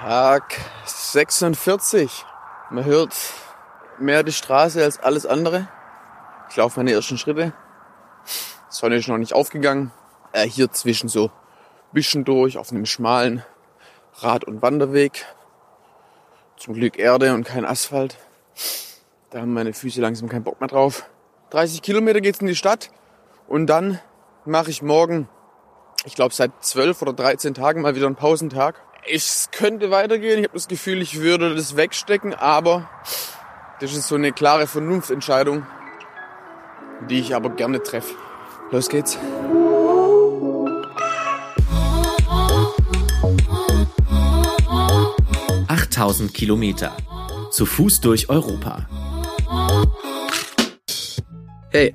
Tag 0.00 0.56
46. 0.86 2.24
Man 2.70 2.86
hört 2.86 3.14
mehr 3.98 4.22
die 4.22 4.32
Straße 4.32 4.82
als 4.82 4.98
alles 4.98 5.26
andere. 5.26 5.68
Ich 6.48 6.56
laufe 6.56 6.80
meine 6.80 6.92
ersten 6.92 7.18
Schritte. 7.18 7.52
Sonne 8.70 8.96
ist 8.96 9.08
noch 9.08 9.18
nicht 9.18 9.34
aufgegangen. 9.34 9.92
Äh, 10.32 10.48
hier 10.48 10.72
zwischen 10.72 11.10
so 11.10 11.30
Büschen 11.92 12.24
durch 12.24 12.56
auf 12.56 12.70
einem 12.70 12.86
schmalen 12.86 13.44
Rad- 14.14 14.44
und 14.44 14.62
Wanderweg. 14.62 15.26
Zum 16.56 16.72
Glück 16.72 16.98
Erde 16.98 17.34
und 17.34 17.44
kein 17.44 17.66
Asphalt. 17.66 18.16
Da 19.28 19.40
haben 19.42 19.52
meine 19.52 19.74
Füße 19.74 20.00
langsam 20.00 20.30
keinen 20.30 20.44
Bock 20.44 20.60
mehr 20.60 20.68
drauf. 20.70 21.04
30 21.50 21.82
Kilometer 21.82 22.22
geht's 22.22 22.40
in 22.40 22.46
die 22.46 22.56
Stadt 22.56 22.88
und 23.48 23.66
dann 23.66 24.00
mache 24.46 24.70
ich 24.70 24.80
morgen, 24.80 25.28
ich 26.06 26.14
glaube 26.14 26.32
seit 26.32 26.52
12 26.64 27.02
oder 27.02 27.12
13 27.12 27.52
Tagen 27.52 27.82
mal 27.82 27.94
wieder 27.94 28.06
einen 28.06 28.16
Pausentag. 28.16 28.80
Es 29.08 29.48
könnte 29.50 29.90
weitergehen. 29.90 30.38
Ich 30.38 30.44
habe 30.44 30.54
das 30.54 30.68
Gefühl, 30.68 31.00
ich 31.02 31.20
würde 31.20 31.54
das 31.54 31.76
wegstecken, 31.76 32.34
aber 32.34 32.88
das 33.80 33.92
ist 33.92 34.08
so 34.08 34.14
eine 34.14 34.32
klare 34.32 34.66
Vernunftentscheidung, 34.66 35.66
die 37.08 37.20
ich 37.20 37.34
aber 37.34 37.50
gerne 37.50 37.82
treffe. 37.82 38.14
Los 38.70 38.88
geht's. 38.88 39.18
Achttausend 45.66 46.34
Kilometer. 46.34 46.96
Zu 47.50 47.66
Fuß 47.66 48.00
durch 48.00 48.28
Europa. 48.28 48.86
Hey, 51.72 51.94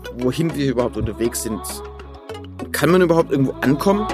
wohin 0.17 0.53
wir 0.55 0.69
überhaupt 0.71 0.97
unterwegs 0.97 1.43
sind. 1.43 1.61
Kann 2.71 2.91
man 2.91 3.01
überhaupt 3.01 3.31
irgendwo 3.31 3.53
ankommen? 3.61 4.07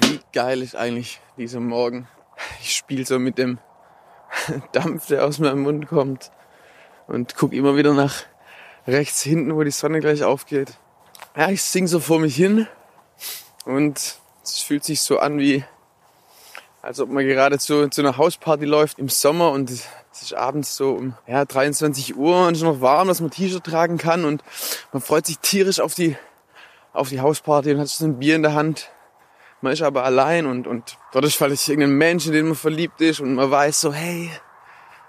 Wie 0.00 0.20
geil 0.32 0.62
ist 0.62 0.76
eigentlich 0.76 1.20
dieser 1.36 1.60
Morgen? 1.60 2.08
Ich 2.60 2.76
spiele 2.76 3.04
so 3.04 3.18
mit 3.18 3.38
dem 3.38 3.58
Dampf, 4.72 5.06
der 5.06 5.24
aus 5.24 5.38
meinem 5.38 5.62
Mund 5.62 5.86
kommt 5.86 6.30
und 7.06 7.34
guck 7.36 7.52
immer 7.52 7.76
wieder 7.76 7.94
nach 7.94 8.14
rechts 8.86 9.22
hinten, 9.22 9.54
wo 9.54 9.62
die 9.62 9.70
Sonne 9.70 10.00
gleich 10.00 10.24
aufgeht. 10.24 10.78
Ja, 11.36 11.50
ich 11.50 11.62
sing 11.62 11.86
so 11.86 12.00
vor 12.00 12.20
mich 12.20 12.36
hin 12.36 12.66
und 13.64 14.16
es 14.42 14.58
fühlt 14.60 14.84
sich 14.84 15.00
so 15.00 15.18
an 15.18 15.38
wie, 15.38 15.64
als 16.82 17.00
ob 17.00 17.08
man 17.08 17.26
gerade 17.26 17.58
zu, 17.58 17.88
zu 17.88 18.02
einer 18.02 18.16
Hausparty 18.16 18.64
läuft 18.64 18.98
im 18.98 19.08
Sommer 19.08 19.52
und 19.52 19.70
es 19.70 19.88
ist 20.20 20.34
abends 20.34 20.76
so 20.76 20.92
um 20.92 21.14
ja, 21.26 21.44
23 21.44 22.16
Uhr 22.16 22.46
und 22.46 22.52
es 22.52 22.58
ist 22.58 22.64
noch 22.64 22.80
warm, 22.80 23.08
dass 23.08 23.20
man 23.20 23.30
T-Shirt 23.30 23.64
tragen 23.64 23.98
kann 23.98 24.24
und 24.24 24.44
man 24.92 25.02
freut 25.02 25.26
sich 25.26 25.38
tierisch 25.38 25.80
auf 25.80 25.94
die, 25.94 26.16
auf 26.92 27.08
die 27.08 27.20
Hausparty 27.20 27.72
und 27.72 27.80
hat 27.80 27.88
so 27.88 28.04
ein 28.04 28.18
Bier 28.18 28.36
in 28.36 28.42
der 28.42 28.54
Hand. 28.54 28.90
Man 29.60 29.72
ist 29.72 29.82
aber 29.82 30.04
allein 30.04 30.44
und, 30.44 30.66
und 30.66 30.98
dort 31.12 31.24
ist 31.24 31.36
vielleicht 31.36 31.68
irgendein 31.68 31.96
Mensch, 31.96 32.26
in 32.26 32.32
den 32.32 32.46
man 32.46 32.54
verliebt 32.54 33.00
ist 33.00 33.20
und 33.20 33.34
man 33.34 33.50
weiß 33.50 33.80
so, 33.80 33.94
hey, 33.94 34.30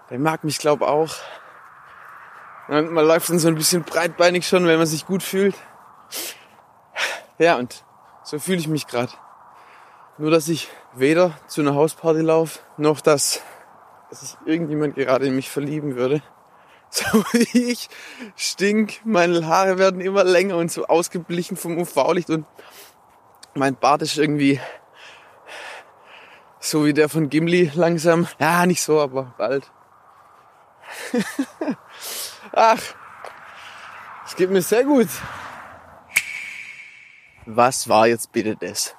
der 0.09 0.19
mag 0.19 0.43
mich 0.43 0.59
glaub 0.59 0.81
auch. 0.81 1.13
Und 2.67 2.91
man 2.93 3.05
läuft 3.05 3.29
dann 3.29 3.37
so 3.37 3.47
ein 3.47 3.55
bisschen 3.55 3.83
breitbeinig 3.83 4.47
schon, 4.47 4.65
wenn 4.65 4.77
man 4.77 4.87
sich 4.87 5.05
gut 5.05 5.21
fühlt. 5.21 5.55
Ja, 7.37 7.57
und 7.57 7.83
so 8.25 8.39
fühle 8.39 8.57
ich 8.57 8.67
mich 8.67 8.87
gerade. 8.87 9.13
Nur, 10.17 10.31
dass 10.31 10.47
ich 10.47 10.69
weder 10.95 11.37
zu 11.47 11.61
einer 11.61 11.75
Hausparty 11.75 12.21
laufe, 12.21 12.59
noch 12.77 12.99
dass, 12.99 13.41
dass 14.09 14.21
sich 14.21 14.37
irgendjemand 14.45 14.95
gerade 14.95 15.27
in 15.27 15.35
mich 15.35 15.49
verlieben 15.49 15.95
würde. 15.95 16.21
So 16.91 17.25
wie 17.33 17.71
ich 17.71 17.89
stink, 18.37 19.01
meine 19.03 19.45
Haare 19.47 19.77
werden 19.77 19.99
immer 19.99 20.23
länger 20.23 20.55
und 20.55 20.71
so 20.71 20.85
ausgeblichen 20.85 21.57
vom 21.57 21.77
UV-Licht 21.77 22.29
und 22.29 22.45
mein 23.53 23.75
Bart 23.75 24.01
ist 24.01 24.17
irgendwie 24.17 24.61
so 26.59 26.85
wie 26.85 26.93
der 26.93 27.09
von 27.09 27.29
Gimli 27.29 27.71
langsam. 27.73 28.27
Ja, 28.39 28.65
nicht 28.65 28.81
so, 28.81 29.01
aber 29.01 29.33
bald. 29.37 29.69
Ach, 32.53 32.81
es 34.25 34.35
geht 34.37 34.51
mir 34.51 34.61
sehr 34.61 34.85
gut. 34.85 35.09
Was 37.45 37.87
war 37.87 38.07
jetzt 38.07 38.31
bitte 38.31 38.55
das? 38.55 38.95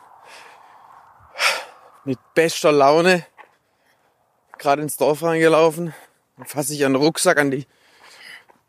Mit 2.04 2.18
bester 2.34 2.70
Laune 2.70 3.26
gerade 4.58 4.82
ins 4.82 4.96
Dorf 4.96 5.22
reingelaufen, 5.22 5.94
fasse 6.44 6.72
ich 6.72 6.80
den 6.80 6.94
Rucksack, 6.94 7.38
an 7.38 7.50
die 7.50 7.66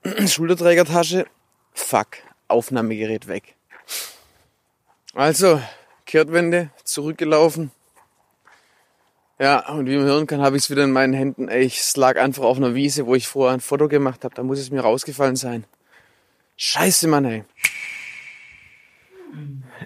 Schulterträgertasche. 0.27 1.25
Fuck, 1.73 2.17
Aufnahmegerät 2.47 3.27
weg. 3.27 3.55
Also, 5.13 5.61
Kehrtwende, 6.05 6.71
zurückgelaufen. 6.83 7.71
Ja, 9.39 9.67
und 9.69 9.85
wie 9.87 9.97
man 9.97 10.05
hören 10.05 10.27
kann, 10.27 10.41
habe 10.41 10.57
ich 10.57 10.63
es 10.63 10.69
wieder 10.69 10.83
in 10.83 10.91
meinen 10.91 11.13
Händen. 11.13 11.49
Ich 11.49 11.95
lag 11.95 12.17
einfach 12.17 12.43
auf 12.43 12.57
einer 12.57 12.73
Wiese, 12.73 13.05
wo 13.05 13.13
ich 13.13 13.27
vorher 13.27 13.53
ein 13.53 13.61
Foto 13.61 13.87
gemacht 13.87 14.23
habe. 14.23 14.33
Da 14.33 14.41
muss 14.41 14.57
es 14.57 14.71
mir 14.71 14.81
rausgefallen 14.81 15.35
sein. 15.35 15.66
Scheiße, 16.55 17.07
Mann, 17.07 17.25
ey. 17.25 17.43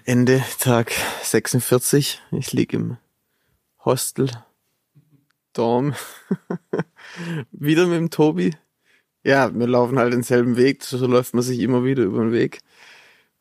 Ende 0.05 0.43
Tag 0.59 0.91
46. 1.23 2.21
Ich 2.31 2.53
lieg 2.53 2.73
im 2.73 2.97
Hostel. 3.83 4.29
Dorm. 5.53 5.95
wieder 7.51 7.87
mit 7.87 7.97
dem 7.97 8.09
Tobi. 8.09 8.55
Ja, 9.23 9.53
wir 9.53 9.67
laufen 9.67 9.99
halt 9.99 10.13
denselben 10.13 10.55
Weg. 10.55 10.83
So 10.83 11.05
läuft 11.05 11.33
man 11.33 11.43
sich 11.43 11.59
immer 11.59 11.83
wieder 11.83 12.03
über 12.03 12.19
den 12.19 12.31
Weg. 12.31 12.59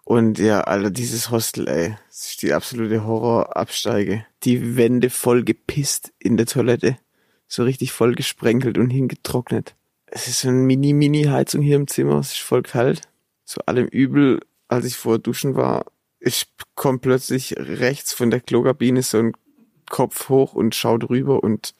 Und 0.05 0.39
ja, 0.39 0.63
Alter, 0.63 0.91
dieses 0.91 1.31
Hostel, 1.31 1.69
ey, 1.69 1.97
das 2.09 2.31
ist 2.31 2.43
die 2.43 2.53
absolute 2.53 3.05
Horrorabsteige. 3.05 4.27
Die 4.43 4.77
Wände 4.77 5.09
voll 5.09 5.45
gepisst 5.45 6.13
in 6.19 6.37
der 6.37 6.47
Toilette. 6.47 6.99
So 7.47 7.63
richtig 7.63 7.93
voll 7.93 8.15
gesprenkelt 8.15 8.77
und 8.77 8.91
hingetrocknet. 8.91 9.77
Es 10.07 10.27
ist 10.27 10.41
so 10.41 10.49
eine 10.49 10.59
Mini-Mini-Heizung 10.59 11.63
hier 11.63 11.77
im 11.77 11.87
Zimmer. 11.87 12.19
Es 12.19 12.33
ist 12.33 12.41
voll 12.41 12.63
kalt. 12.63 13.03
Zu 13.45 13.65
allem 13.67 13.87
Übel, 13.87 14.41
als 14.69 14.85
ich 14.85 14.97
vor 14.97 15.19
Duschen 15.19 15.55
war, 15.55 15.87
ich 16.21 16.53
komme 16.75 16.99
plötzlich 16.99 17.57
rechts 17.57 18.13
von 18.13 18.31
der 18.31 18.41
Klokabine 18.41 19.03
so 19.03 19.19
ein 19.19 19.33
Kopf 19.89 20.29
hoch 20.29 20.53
und 20.53 20.75
schaut 20.75 21.09
rüber 21.09 21.43
und 21.43 21.75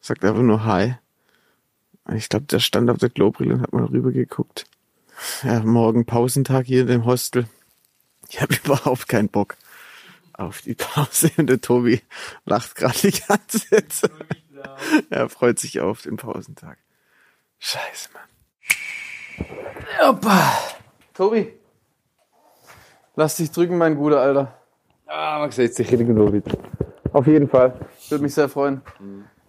sagt 0.00 0.24
einfach 0.24 0.42
nur 0.42 0.64
Hi. 0.64 0.96
Ich 2.14 2.28
glaube, 2.28 2.46
der 2.46 2.60
stand 2.60 2.88
auf 2.90 2.98
der 2.98 3.10
Klobrille 3.10 3.54
und 3.54 3.62
hat 3.62 3.72
mal 3.72 3.84
rüber 3.84 4.12
geguckt. 4.12 4.66
Ja, 5.42 5.60
morgen 5.60 6.04
Pausentag 6.04 6.66
hier 6.66 6.82
in 6.82 6.86
dem 6.86 7.04
Hostel. 7.04 7.48
Ich 8.28 8.40
habe 8.40 8.54
überhaupt 8.64 9.08
keinen 9.08 9.28
Bock 9.28 9.56
auf 10.34 10.60
die 10.60 10.74
Pause 10.74 11.32
und 11.38 11.48
der 11.48 11.60
Tobi 11.60 12.02
lacht 12.44 12.76
gerade 12.76 12.98
die 12.98 13.18
ganze 13.26 13.88
Zeit. 13.88 14.10
Er 15.10 15.28
freut 15.28 15.58
sich 15.58 15.80
auf 15.80 16.02
den 16.02 16.16
Pausentag. 16.16 16.78
Scheiße, 17.58 18.10
Mann. 18.12 20.10
Opa. 20.10 20.52
Tobi. 21.14 21.52
Lass 23.18 23.36
dich 23.36 23.50
drücken, 23.50 23.78
mein 23.78 23.96
guter 23.96 24.20
Alter. 24.20 24.52
Ah, 25.06 25.38
man 25.38 25.50
sieht 25.50 25.74
sich 25.74 25.90
irgendwo 25.90 26.30
wieder. 26.30 26.52
Auf 27.14 27.26
jeden 27.26 27.48
Fall. 27.48 27.72
Würde 28.10 28.22
mich 28.22 28.34
sehr 28.34 28.50
freuen. 28.50 28.82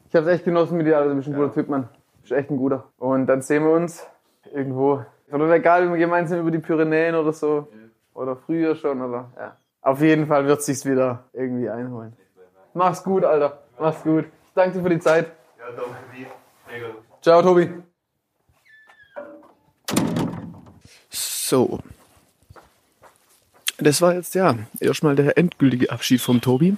Ich 0.08 0.16
habe 0.16 0.26
es 0.26 0.36
echt 0.36 0.46
genossen 0.46 0.78
mit 0.78 0.88
dir, 0.88 0.98
Alter. 0.98 1.10
Du 1.10 1.16
bist 1.18 1.28
ein 1.28 1.36
guter 1.36 1.54
Typ, 1.54 1.68
Mann. 1.68 1.84
Du 1.84 2.22
bist 2.22 2.32
echt 2.32 2.50
ein 2.50 2.56
guter. 2.56 2.86
Und 2.98 3.28
dann 3.28 3.42
sehen 3.42 3.66
wir 3.66 3.72
uns 3.72 4.08
irgendwo. 4.54 5.04
Oder 5.30 5.52
egal, 5.52 5.84
wenn 5.84 5.92
wir 5.92 6.00
gemeinsam 6.00 6.40
über 6.40 6.52
die 6.52 6.60
Pyrenäen 6.60 7.16
oder 7.16 7.34
so. 7.34 7.68
Oder 8.14 8.38
früher 8.38 8.74
schon, 8.76 9.02
oder? 9.02 9.32
Ja. 9.36 9.58
Auf 9.82 10.02
jeden 10.02 10.28
Fall 10.28 10.46
wird 10.46 10.64
sich's 10.64 10.86
wieder 10.86 11.26
irgendwie 11.34 11.70
einholen. 11.70 12.16
Mach's 12.74 13.04
gut, 13.04 13.26
Alter. 13.26 13.64
Mach's 13.78 14.02
gut. 14.02 14.26
Danke 14.56 14.78
dir 14.78 14.84
für 14.84 14.90
die 14.90 15.00
Zeit. 15.00 15.32
Ja, 15.60 15.66
danke 15.76 15.92
dir. 16.16 16.28
Mega. 16.72 16.88
Ciao, 17.22 17.42
Tobi. 17.42 17.70
So. 21.10 21.80
Das 23.78 24.02
war 24.02 24.16
jetzt 24.16 24.34
ja 24.34 24.58
erstmal 24.80 25.16
der 25.16 25.38
endgültige 25.38 25.92
Abschied 25.92 26.20
vom 26.20 26.42
Tobi. 26.42 26.76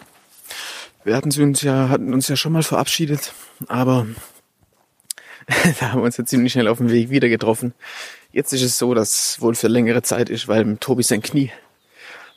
Wir 1.06 1.16
hatten 1.16 1.31
uns 1.42 1.62
ja, 1.62 1.88
hatten 1.88 2.13
uns 2.13 2.28
ja 2.28 2.36
schon 2.36 2.51
mal 2.51 2.63
verabschiedet, 2.63 3.34
aber 3.68 4.06
da 5.80 5.92
haben 5.92 6.01
wir 6.01 6.06
uns 6.06 6.18
ja 6.18 6.25
ziemlich 6.25 6.51
schnell 6.51 6.68
auf 6.68 6.80
dem 6.80 6.92
Weg 6.92 7.10
wieder 7.10 7.30
getroffen. 7.30 7.74
Jetzt 8.34 8.51
ist 8.51 8.63
es 8.63 8.78
so, 8.78 8.94
dass 8.94 9.12
es 9.12 9.42
wohl 9.42 9.56
für 9.56 9.69
längere 9.69 10.01
Zeit 10.01 10.30
ist, 10.30 10.48
weil 10.50 10.78
Tobi 10.78 11.04
sein 11.04 11.22
Knie 11.22 11.51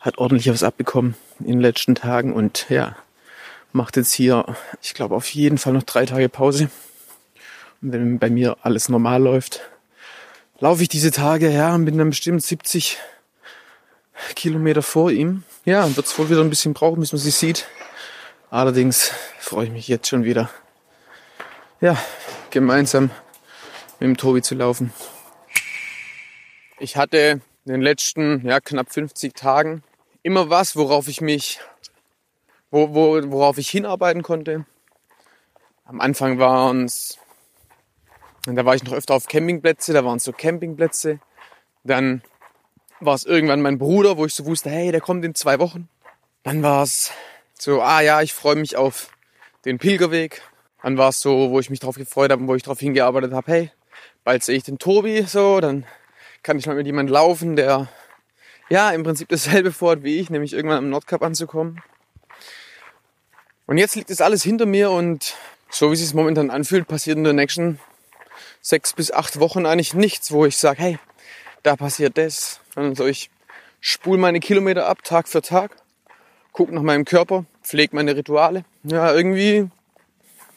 hat 0.01 0.19
ordentlich 0.19 0.49
was 0.49 0.63
abbekommen 0.63 1.17
in 1.41 1.47
den 1.47 1.61
letzten 1.61 1.97
Tagen 1.97 2.33
und 2.33 2.67
ja, 2.69 2.97
macht 3.73 3.97
jetzt 3.97 4.13
hier, 4.13 4.45
ich 4.81 4.95
glaube, 4.95 5.17
auf 5.17 5.29
jeden 5.35 5.59
Fall 5.59 5.73
noch 5.73 5.83
drei 5.83 6.07
Tage 6.07 6.29
Pause. 6.29 6.71
Und 7.81 7.93
wenn 7.93 8.19
bei 8.21 8.31
mir 8.31 8.57
alles 8.63 8.89
normal 8.89 9.23
läuft, 9.23 9.61
laufe 10.61 10.83
ich 10.83 10.89
diese 10.89 11.11
Tage, 11.11 11.51
ja, 11.51 11.75
und 11.75 11.85
bin 11.85 11.99
dann 11.99 12.11
bestimmt 12.11 12.43
70 12.43 12.99
Kilometer 14.35 14.83
vor 14.83 15.11
ihm. 15.11 15.45
Ja, 15.65 15.95
wird 15.97 16.07
es 16.07 16.19
wohl 16.19 16.31
wieder 16.31 16.41
ein 16.41 16.51
bisschen 16.51 16.75
brauchen, 16.75 17.01
bis 17.01 17.13
man 17.13 17.21
sie 17.21 17.31
sieht. 17.31 17.67
Allerdings 18.51 19.13
freue 19.39 19.67
ich 19.67 19.73
mich 19.73 19.89
jetzt 19.89 20.09
schon 20.09 20.25
wieder, 20.25 20.51
ja, 21.81 21.97
gemeinsam 22.51 23.11
mit 23.99 24.09
dem 24.09 24.17
Tobi 24.17 24.43
zu 24.43 24.55
laufen. 24.55 24.93
Ich 26.79 26.97
hatte 26.97 27.41
in 27.65 27.73
den 27.73 27.81
letzten 27.81 28.47
ja, 28.47 28.61
knapp 28.61 28.93
50 28.93 29.35
Tagen 29.35 29.83
immer 30.23 30.51
was, 30.51 30.77
worauf 30.77 31.09
ich 31.09 31.21
mich, 31.21 31.61
wo, 32.71 32.95
wo, 32.95 33.21
worauf 33.31 33.59
ich 33.59 33.71
hinarbeiten 33.71 34.23
konnte. 34.23 34.67
Am 35.85 36.01
Anfang 36.01 36.39
waren 36.39 36.85
es, 36.85 37.19
da 38.47 38.65
war 38.65 38.75
ich 38.75 38.85
noch 38.85 38.93
öfter 38.93 39.15
auf 39.15 39.29
Campingplätze, 39.29 39.93
da 39.93 40.05
waren 40.05 40.17
es 40.17 40.25
so 40.25 40.33
Campingplätze. 40.33 41.21
Dann 41.85 42.23
war 43.05 43.15
es 43.15 43.25
irgendwann 43.25 43.63
mein 43.63 43.79
Bruder, 43.79 44.17
wo 44.17 44.27
ich 44.27 44.35
so 44.35 44.45
wusste, 44.47 44.71
hey, 44.71 44.93
der 44.93 45.01
kommt 45.01 45.25
in 45.25 45.35
zwei 45.35 45.59
Wochen. 45.59 45.89
Dann 46.43 46.63
war 46.63 46.83
es 46.83 47.11
so, 47.59 47.81
ah 47.83 48.01
ja, 48.01 48.23
ich 48.23 48.33
freue 48.33 48.57
mich 48.57 48.77
auf 48.77 49.11
den 49.65 49.79
Pilgerweg. 49.79 50.43
Dann 50.83 50.99
war 50.99 51.11
es 51.11 51.21
so, 51.21 51.51
wo 51.51 51.61
ich 51.61 51.71
mich 51.71 51.81
drauf 51.81 51.97
gefreut 51.97 52.31
habe 52.31 52.43
und 52.43 52.49
wo 52.49 52.55
ich 52.55 52.63
darauf 52.63 52.81
hingearbeitet 52.81 53.33
habe, 53.33 53.53
hey, 53.53 53.71
bald 54.25 54.43
sehe 54.43 54.57
ich 54.57 54.65
den 54.65 54.79
Tobi 54.79 55.23
so, 55.23 55.61
dann 55.61 55.87
kann 56.43 56.59
ich 56.59 56.67
mal 56.67 56.75
mit 56.75 56.87
jemand 56.87 57.11
laufen, 57.11 57.55
der 57.57 57.89
ja 58.69 58.91
im 58.91 59.03
Prinzip 59.05 59.29
dasselbe 59.29 59.73
vorhat 59.73 60.03
wie 60.03 60.19
ich, 60.19 60.31
nämlich 60.31 60.53
irgendwann 60.53 60.79
am 60.79 60.91
Nordkap 60.91 61.23
anzukommen. 61.23 61.81
Und 63.67 63.79
jetzt 63.79 63.95
liegt 63.95 64.11
das 64.11 64.21
alles 64.21 64.43
hinter 64.43 64.67
mir 64.67 64.91
und 64.91 65.35
so 65.71 65.91
wie 65.91 65.95
es 65.95 66.01
sich 66.01 66.15
momentan 66.15 66.51
anfühlt, 66.51 66.89
passiert 66.89 67.17
in 67.17 67.25
den 67.25 67.37
nächsten 67.37 67.79
sechs 68.61 68.93
bis 68.93 69.11
acht 69.11 69.41
Wochen 69.41 69.67
eigentlich 69.67 69.95
nichts, 69.95 70.33
wo 70.33 70.45
ich 70.45 70.57
sage, 70.57 70.83
hey, 70.83 70.99
da 71.63 71.77
passiert 71.77 72.19
das. 72.19 72.62
Sondern 72.75 72.95
so, 72.95 73.07
ich 73.07 73.31
spule 73.81 74.19
meine 74.19 74.41
Kilometer 74.41 74.87
ab, 74.87 75.03
Tag 75.03 75.29
für 75.29 75.43
Tag, 75.43 75.77
gucke 76.53 76.75
nach 76.75 76.83
meinem 76.83 77.05
Körper, 77.05 77.45
pflege 77.63 77.95
meine 77.95 78.17
Rituale. 78.17 78.65
Ja, 78.85 79.13
irgendwie 79.13 79.69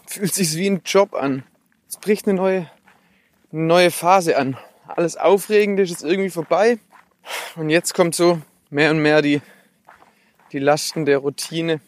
fühlt 0.07 0.33
sich 0.33 0.55
wie 0.55 0.69
ein 0.69 0.81
Job 0.85 1.13
an. 1.13 1.43
Es 1.89 1.97
bricht 1.97 2.27
eine 2.27 2.35
neue, 2.35 2.69
eine 3.51 3.61
neue 3.61 3.91
Phase 3.91 4.37
an. 4.37 4.57
Alles 4.87 5.17
Aufregende 5.17 5.83
ist 5.83 5.89
jetzt 5.89 6.03
irgendwie 6.03 6.29
vorbei. 6.29 6.77
Und 7.55 7.69
jetzt 7.69 7.93
kommt 7.93 8.15
so 8.15 8.39
mehr 8.69 8.91
und 8.91 8.99
mehr 8.99 9.21
die, 9.21 9.41
die 10.51 10.59
Lasten 10.59 11.05
der 11.05 11.19
Routine. 11.19 11.81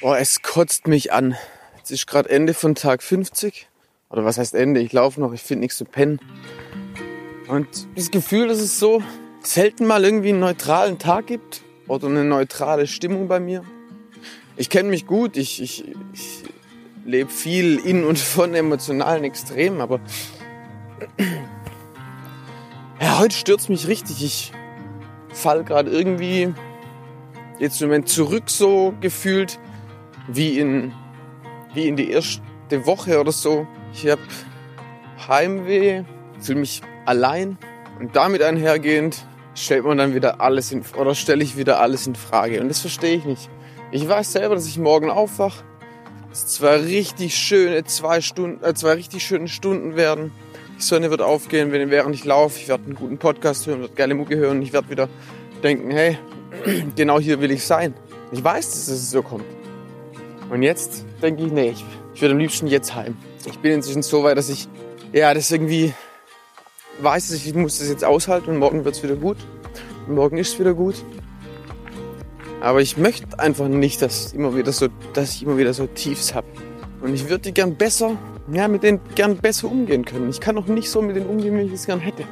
Boah, 0.00 0.18
es 0.18 0.42
kotzt 0.42 0.86
mich 0.86 1.12
an. 1.12 1.36
Jetzt 1.78 1.90
ist 1.90 2.06
gerade 2.06 2.28
Ende 2.28 2.52
von 2.52 2.74
Tag 2.74 3.02
50. 3.02 3.68
Oder 4.10 4.24
was 4.24 4.38
heißt 4.38 4.54
Ende? 4.54 4.80
Ich 4.80 4.92
laufe 4.92 5.20
noch, 5.20 5.32
ich 5.32 5.42
finde 5.42 5.60
nichts 5.60 5.78
zu 5.78 5.84
pennen. 5.84 6.20
Und 7.48 7.68
das 7.96 8.10
Gefühl, 8.10 8.48
dass 8.48 8.58
es 8.58 8.78
so 8.78 9.02
selten 9.46 9.86
mal 9.86 10.04
irgendwie 10.04 10.30
einen 10.30 10.40
neutralen 10.40 10.98
Tag 10.98 11.28
gibt 11.28 11.62
oder 11.86 12.08
eine 12.08 12.24
neutrale 12.24 12.86
Stimmung 12.86 13.28
bei 13.28 13.40
mir. 13.40 13.62
Ich 14.56 14.70
kenne 14.70 14.88
mich 14.88 15.06
gut, 15.06 15.36
ich, 15.36 15.62
ich, 15.62 15.84
ich 16.12 16.42
lebe 17.04 17.30
viel 17.30 17.78
in 17.78 18.04
und 18.04 18.18
von 18.18 18.54
emotionalen 18.54 19.24
Extremen, 19.24 19.80
aber 19.80 20.00
ja, 23.00 23.18
heute 23.18 23.34
stürzt 23.34 23.68
mich 23.68 23.86
richtig. 23.86 24.24
Ich 24.24 24.52
fall 25.32 25.62
gerade 25.62 25.90
irgendwie 25.90 26.52
jetzt 27.58 27.80
im 27.80 27.88
Moment 27.88 28.08
zurück 28.08 28.44
so 28.46 28.94
gefühlt 29.00 29.58
wie 30.28 30.58
in, 30.58 30.92
wie 31.74 31.86
in 31.86 31.96
die 31.96 32.10
erste 32.10 32.40
Woche 32.70 33.20
oder 33.20 33.32
so. 33.32 33.66
Ich 33.92 34.08
habe 34.08 34.22
Heimweh, 35.28 36.02
fühle 36.40 36.60
mich 36.60 36.82
allein 37.04 37.58
und 38.00 38.16
damit 38.16 38.42
einhergehend 38.42 39.26
stellt 39.56 39.84
man 39.84 39.98
dann 39.98 40.14
wieder 40.14 40.40
alles 40.40 40.70
in, 40.70 40.84
oder 40.96 41.14
stelle 41.14 41.42
ich 41.42 41.56
wieder 41.56 41.80
alles 41.80 42.06
in 42.06 42.14
Frage. 42.14 42.60
Und 42.60 42.68
das 42.68 42.80
verstehe 42.80 43.16
ich 43.16 43.24
nicht. 43.24 43.50
Ich 43.90 44.06
weiß 44.06 44.32
selber, 44.32 44.54
dass 44.54 44.66
ich 44.66 44.78
morgen 44.78 45.10
aufwache. 45.10 45.64
Es 46.30 46.46
zwei 46.46 46.76
richtig 46.76 47.34
schöne 47.34 47.82
zwei 47.84 48.20
Stunden, 48.20 48.62
äh, 48.62 48.74
zwei 48.74 48.92
richtig 48.92 49.24
schöne 49.24 49.48
Stunden 49.48 49.96
werden. 49.96 50.32
Die 50.78 50.82
Sonne 50.82 51.10
wird 51.10 51.22
aufgehen, 51.22 51.72
wenn, 51.72 51.90
während 51.90 52.14
ich 52.14 52.24
laufe. 52.24 52.60
Ich 52.60 52.68
werde 52.68 52.84
einen 52.84 52.94
guten 52.94 53.16
Podcast 53.16 53.66
hören, 53.66 53.80
werde 53.80 53.94
geile 53.94 54.14
Mucke 54.14 54.36
hören. 54.36 54.60
Ich 54.60 54.74
werde 54.74 54.90
wieder 54.90 55.08
denken, 55.62 55.90
hey, 55.90 56.18
genau 56.96 57.18
hier 57.18 57.40
will 57.40 57.50
ich 57.50 57.64
sein. 57.64 57.94
Ich 58.32 58.44
weiß, 58.44 58.68
dass 58.68 58.88
es 58.88 59.10
so 59.10 59.22
kommt. 59.22 59.44
Und 60.50 60.62
jetzt 60.62 61.06
denke 61.22 61.44
ich, 61.44 61.52
nee, 61.52 61.70
ich, 61.70 61.84
ich 62.14 62.20
würde 62.20 62.34
am 62.34 62.38
liebsten 62.38 62.66
jetzt 62.66 62.94
heim. 62.94 63.16
Ich 63.46 63.58
bin 63.60 63.72
inzwischen 63.72 64.02
so 64.02 64.22
weit, 64.22 64.36
dass 64.36 64.48
ich, 64.48 64.68
ja, 65.12 65.32
das 65.32 65.50
irgendwie 65.50 65.94
weiß, 67.00 67.30
ich 67.32 67.54
muss 67.54 67.78
das 67.78 67.88
jetzt 67.88 68.04
aushalten 68.04 68.50
und 68.50 68.58
morgen 68.58 68.84
wird 68.84 68.94
es 68.94 69.02
wieder 69.02 69.16
gut. 69.16 69.36
Und 70.06 70.14
morgen 70.14 70.38
ist 70.38 70.54
es 70.54 70.58
wieder 70.58 70.74
gut. 70.74 70.96
Aber 72.60 72.80
ich 72.80 72.96
möchte 72.96 73.38
einfach 73.38 73.68
nicht, 73.68 74.02
dass, 74.02 74.32
immer 74.32 74.56
wieder 74.56 74.72
so, 74.72 74.88
dass 75.12 75.34
ich 75.34 75.42
immer 75.42 75.58
wieder 75.58 75.74
so 75.74 75.86
Tiefs 75.86 76.34
habe. 76.34 76.46
Und 77.00 77.14
ich 77.14 77.28
würde 77.28 77.52
gern 77.52 77.76
besser, 77.76 78.16
ja, 78.50 78.66
mit 78.68 78.82
denen 78.82 79.00
gern 79.14 79.36
besser 79.36 79.70
umgehen 79.70 80.04
können. 80.04 80.30
Ich 80.30 80.40
kann 80.40 80.54
noch 80.54 80.66
nicht 80.66 80.90
so 80.90 81.02
mit 81.02 81.16
denen 81.16 81.26
umgehen, 81.26 81.58
wie 81.58 81.62
ich 81.62 81.72
es 81.72 81.86
gern 81.86 82.00
hätte. 82.00 82.24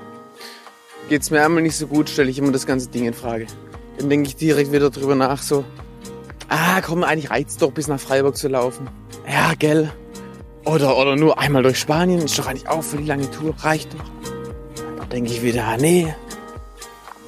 Geht 1.09 1.23
es 1.23 1.31
mir 1.31 1.45
einmal 1.45 1.63
nicht 1.63 1.77
so 1.77 1.87
gut, 1.87 2.09
stelle 2.09 2.31
ich 2.31 2.39
immer 2.39 2.53
das 2.53 2.67
ganze 2.67 2.89
Ding 2.89 3.07
in 3.07 3.15
Frage. 3.15 3.47
Dann 3.99 4.09
denke 4.09 4.29
ich 4.29 4.37
direkt 4.37 4.73
wieder 4.73 4.91
drüber 4.91 5.15
nach, 5.15 5.43
so, 5.43 5.65
ah, 6.49 6.81
komm, 6.81 7.05
eigentlich 7.05 7.31
reizt 7.31 7.61
doch 7.61 7.73
bis 7.73 7.89
nach 7.89 8.01
Freiburg 8.01 8.37
zu 8.37 8.49
laufen. 8.49 8.89
Ja, 9.31 9.53
gell. 9.59 9.93
Oder, 10.65 10.97
oder 10.97 11.15
nur 11.15 11.39
einmal 11.39 11.63
durch 11.63 11.79
Spanien, 11.79 12.23
ist 12.23 12.39
doch 12.39 12.47
eigentlich 12.47 12.69
auch 12.69 12.83
für 12.83 12.97
die 12.97 13.05
lange 13.05 13.31
Tour, 13.31 13.55
reicht 13.61 13.93
doch. 13.93 14.14
Dann 15.15 15.23
denke 15.23 15.39
ich 15.39 15.45
wieder, 15.45 15.65
ah, 15.67 15.77
nee. 15.77 16.13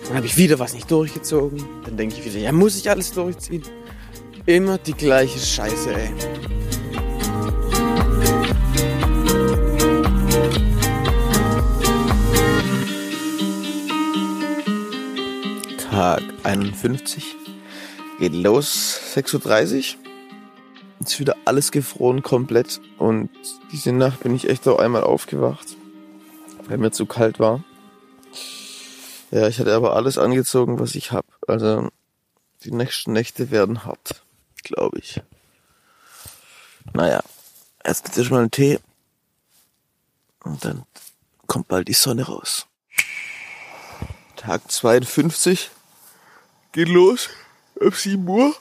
Dann 0.08 0.16
habe 0.16 0.26
ich 0.26 0.36
wieder 0.36 0.58
was 0.58 0.74
nicht 0.74 0.90
durchgezogen. 0.90 1.64
Dann 1.84 1.96
denke 1.96 2.16
ich 2.16 2.24
wieder, 2.24 2.40
ja, 2.40 2.50
muss 2.50 2.76
ich 2.76 2.90
alles 2.90 3.12
durchziehen? 3.12 3.62
Immer 4.44 4.76
die 4.78 4.92
gleiche 4.92 5.38
Scheiße, 5.38 5.94
ey. 5.94 6.10
Tag 15.88 16.22
51. 16.42 17.36
Geht 18.18 18.34
los, 18.34 19.00
6.30 19.14 19.76
Uhr. 19.76 20.00
Ist 21.02 21.20
wieder 21.20 21.36
alles 21.44 21.70
gefroren 21.70 22.24
komplett. 22.24 22.80
Und 22.98 23.30
diese 23.70 23.92
Nacht 23.92 24.24
bin 24.24 24.34
ich 24.34 24.48
echt 24.48 24.66
auch 24.66 24.80
einmal 24.80 25.04
aufgewacht, 25.04 25.76
weil 26.66 26.78
mir 26.78 26.90
zu 26.90 27.06
kalt 27.06 27.38
war. 27.38 27.62
Ja, 29.30 29.48
ich 29.48 29.58
hatte 29.58 29.74
aber 29.74 29.96
alles 29.96 30.18
angezogen, 30.18 30.78
was 30.78 30.94
ich 30.94 31.12
hab. 31.12 31.26
Also 31.46 31.90
die 32.64 32.70
nächsten 32.70 33.12
Nächte 33.12 33.50
werden 33.50 33.84
hart, 33.84 34.24
glaube 34.62 34.98
ich. 34.98 35.20
Naja, 36.92 37.22
erst 37.82 38.04
gibt 38.04 38.16
es 38.16 38.30
mal 38.30 38.40
einen 38.40 38.50
Tee 38.50 38.78
und 40.44 40.64
dann 40.64 40.84
kommt 41.46 41.68
bald 41.68 41.88
die 41.88 41.92
Sonne 41.92 42.26
raus. 42.26 42.66
Tag 44.36 44.70
52 44.70 45.70
geht 46.72 46.88
los 46.88 47.28
ab 47.84 47.94
7 47.94 48.26
Uhr. 48.28 48.54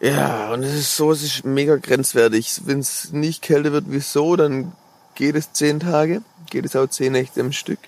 Ja, 0.00 0.52
und 0.52 0.62
es 0.62 0.74
ist 0.74 0.96
so, 0.96 1.12
es 1.12 1.22
ist 1.22 1.44
mega 1.44 1.76
grenzwertig. 1.76 2.60
Wenn 2.64 2.78
es 2.78 3.12
nicht 3.12 3.42
kälter 3.42 3.72
wird 3.72 3.90
wie 3.90 4.00
so, 4.00 4.36
dann 4.36 4.72
geht 5.14 5.34
es 5.34 5.52
10 5.52 5.80
Tage, 5.80 6.22
geht 6.48 6.64
es 6.64 6.76
auch 6.76 6.86
10 6.86 7.12
Nächte 7.12 7.40
am 7.40 7.52
Stück. 7.52 7.78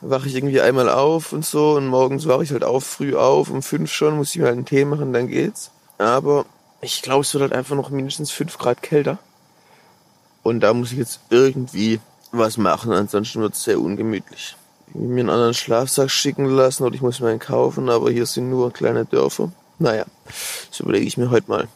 Wache 0.00 0.28
ich 0.28 0.34
irgendwie 0.34 0.60
einmal 0.60 0.88
auf 0.88 1.32
und 1.32 1.44
so 1.44 1.72
und 1.72 1.86
morgens 1.86 2.26
wache 2.26 2.44
ich 2.44 2.52
halt 2.52 2.64
auf, 2.64 2.84
früh 2.84 3.16
auf, 3.16 3.50
um 3.50 3.62
5 3.62 3.90
schon, 3.90 4.16
muss 4.16 4.30
ich 4.30 4.38
mir 4.38 4.46
halt 4.46 4.56
einen 4.56 4.66
Tee 4.66 4.84
machen, 4.84 5.12
dann 5.12 5.28
geht's. 5.28 5.70
Aber 5.98 6.46
ich 6.80 7.02
glaube, 7.02 7.22
es 7.22 7.34
wird 7.34 7.42
halt 7.42 7.52
einfach 7.52 7.74
noch 7.74 7.90
mindestens 7.90 8.30
5 8.30 8.58
Grad 8.58 8.82
kälter. 8.82 9.18
Und 10.42 10.60
da 10.60 10.72
muss 10.72 10.92
ich 10.92 10.98
jetzt 10.98 11.20
irgendwie 11.30 12.00
was 12.30 12.56
machen, 12.58 12.92
ansonsten 12.92 13.40
wird 13.40 13.54
es 13.54 13.64
sehr 13.64 13.80
ungemütlich 13.80 14.56
mir 14.94 15.20
einen 15.20 15.30
anderen 15.30 15.54
Schlafsack 15.54 16.10
schicken 16.10 16.46
lassen 16.46 16.84
oder 16.84 16.94
ich 16.94 17.02
muss 17.02 17.20
mir 17.20 17.28
einen 17.28 17.38
kaufen, 17.38 17.88
aber 17.88 18.10
hier 18.10 18.26
sind 18.26 18.50
nur 18.50 18.72
kleine 18.72 19.04
Dörfer. 19.04 19.52
Naja, 19.78 20.04
das 20.24 20.80
überlege 20.80 21.06
ich 21.06 21.16
mir 21.16 21.30
heute 21.30 21.48
mal. 21.48 21.68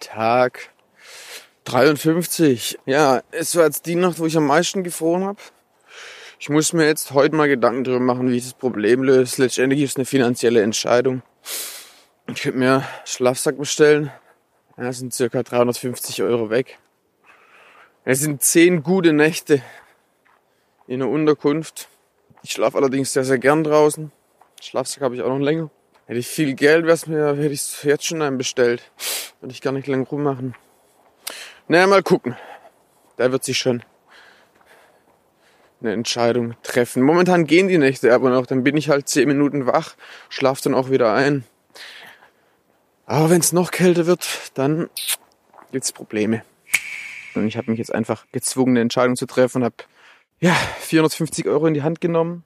Tag 0.00 0.70
53. 1.64 2.78
Ja, 2.86 3.22
es 3.30 3.56
war 3.56 3.64
jetzt 3.64 3.86
die 3.86 3.94
Nacht, 3.94 4.18
wo 4.18 4.26
ich 4.26 4.36
am 4.36 4.46
meisten 4.46 4.84
gefroren 4.84 5.24
habe. 5.24 5.38
Ich 6.42 6.48
muss 6.48 6.72
mir 6.72 6.86
jetzt 6.86 7.12
heute 7.12 7.36
mal 7.36 7.46
Gedanken 7.46 7.84
darüber 7.84 8.00
machen, 8.00 8.28
wie 8.28 8.36
ich 8.36 8.42
das 8.42 8.54
Problem 8.54 9.04
löse. 9.04 9.40
Letztendlich 9.40 9.80
ist 9.80 9.90
es 9.90 9.96
eine 9.96 10.06
finanzielle 10.06 10.60
Entscheidung. 10.60 11.22
Ich 12.26 12.42
könnte 12.42 12.58
mir 12.58 12.84
Schlafsack 13.04 13.56
bestellen. 13.58 14.10
Ja, 14.76 14.82
das 14.82 14.98
sind 14.98 15.14
circa 15.14 15.44
350 15.44 16.20
Euro 16.24 16.50
weg. 16.50 16.80
Es 18.04 18.18
sind 18.18 18.42
zehn 18.42 18.82
gute 18.82 19.12
Nächte 19.12 19.62
in 20.88 20.98
der 20.98 21.08
Unterkunft. 21.08 21.86
Ich 22.42 22.50
schlafe 22.50 22.76
allerdings 22.76 23.12
sehr, 23.12 23.22
sehr 23.22 23.38
gern 23.38 23.62
draußen. 23.62 24.10
Schlafsack 24.60 25.04
habe 25.04 25.14
ich 25.14 25.22
auch 25.22 25.28
noch 25.28 25.38
länger. 25.38 25.70
Hätte 26.06 26.18
ich 26.18 26.26
viel 26.26 26.54
Geld, 26.54 26.86
wär's 26.86 27.06
mir, 27.06 27.36
hätte 27.36 27.54
ich 27.54 27.84
jetzt 27.84 28.04
schon 28.04 28.20
einen 28.20 28.36
bestellt. 28.36 28.82
Würde 29.40 29.52
ich 29.52 29.60
gar 29.60 29.70
nicht 29.70 29.86
lang 29.86 30.02
rummachen. 30.08 30.56
Naja, 31.68 31.86
mal 31.86 32.02
gucken. 32.02 32.36
Da 33.16 33.30
wird 33.30 33.44
sich 33.44 33.58
schon 33.58 33.84
eine 35.82 35.92
Entscheidung 35.92 36.54
treffen. 36.62 37.02
Momentan 37.02 37.46
gehen 37.46 37.68
die 37.68 37.78
Nächte 37.78 38.14
aber 38.14 38.30
noch. 38.30 38.46
Dann 38.46 38.64
bin 38.64 38.76
ich 38.76 38.88
halt 38.88 39.08
zehn 39.08 39.28
Minuten 39.28 39.66
wach, 39.66 39.94
schlaf 40.28 40.60
dann 40.60 40.74
auch 40.74 40.90
wieder 40.90 41.12
ein. 41.12 41.44
Aber 43.06 43.30
wenn 43.30 43.40
es 43.40 43.52
noch 43.52 43.70
kälter 43.70 44.06
wird, 44.06 44.26
dann 44.54 44.88
gibt's 45.72 45.92
Probleme. 45.92 46.42
Und 47.34 47.46
ich 47.46 47.56
habe 47.56 47.70
mich 47.70 47.78
jetzt 47.78 47.94
einfach 47.94 48.26
gezwungen, 48.32 48.72
eine 48.72 48.80
Entscheidung 48.80 49.16
zu 49.16 49.26
treffen 49.26 49.58
und 49.58 49.64
habe 49.64 49.76
ja, 50.40 50.54
450 50.80 51.46
Euro 51.46 51.66
in 51.66 51.74
die 51.74 51.82
Hand 51.82 52.00
genommen 52.00 52.44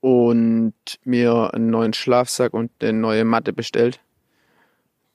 und 0.00 0.74
mir 1.04 1.52
einen 1.52 1.70
neuen 1.70 1.92
Schlafsack 1.92 2.54
und 2.54 2.70
eine 2.80 2.92
neue 2.92 3.24
Matte 3.24 3.52
bestellt. 3.52 4.00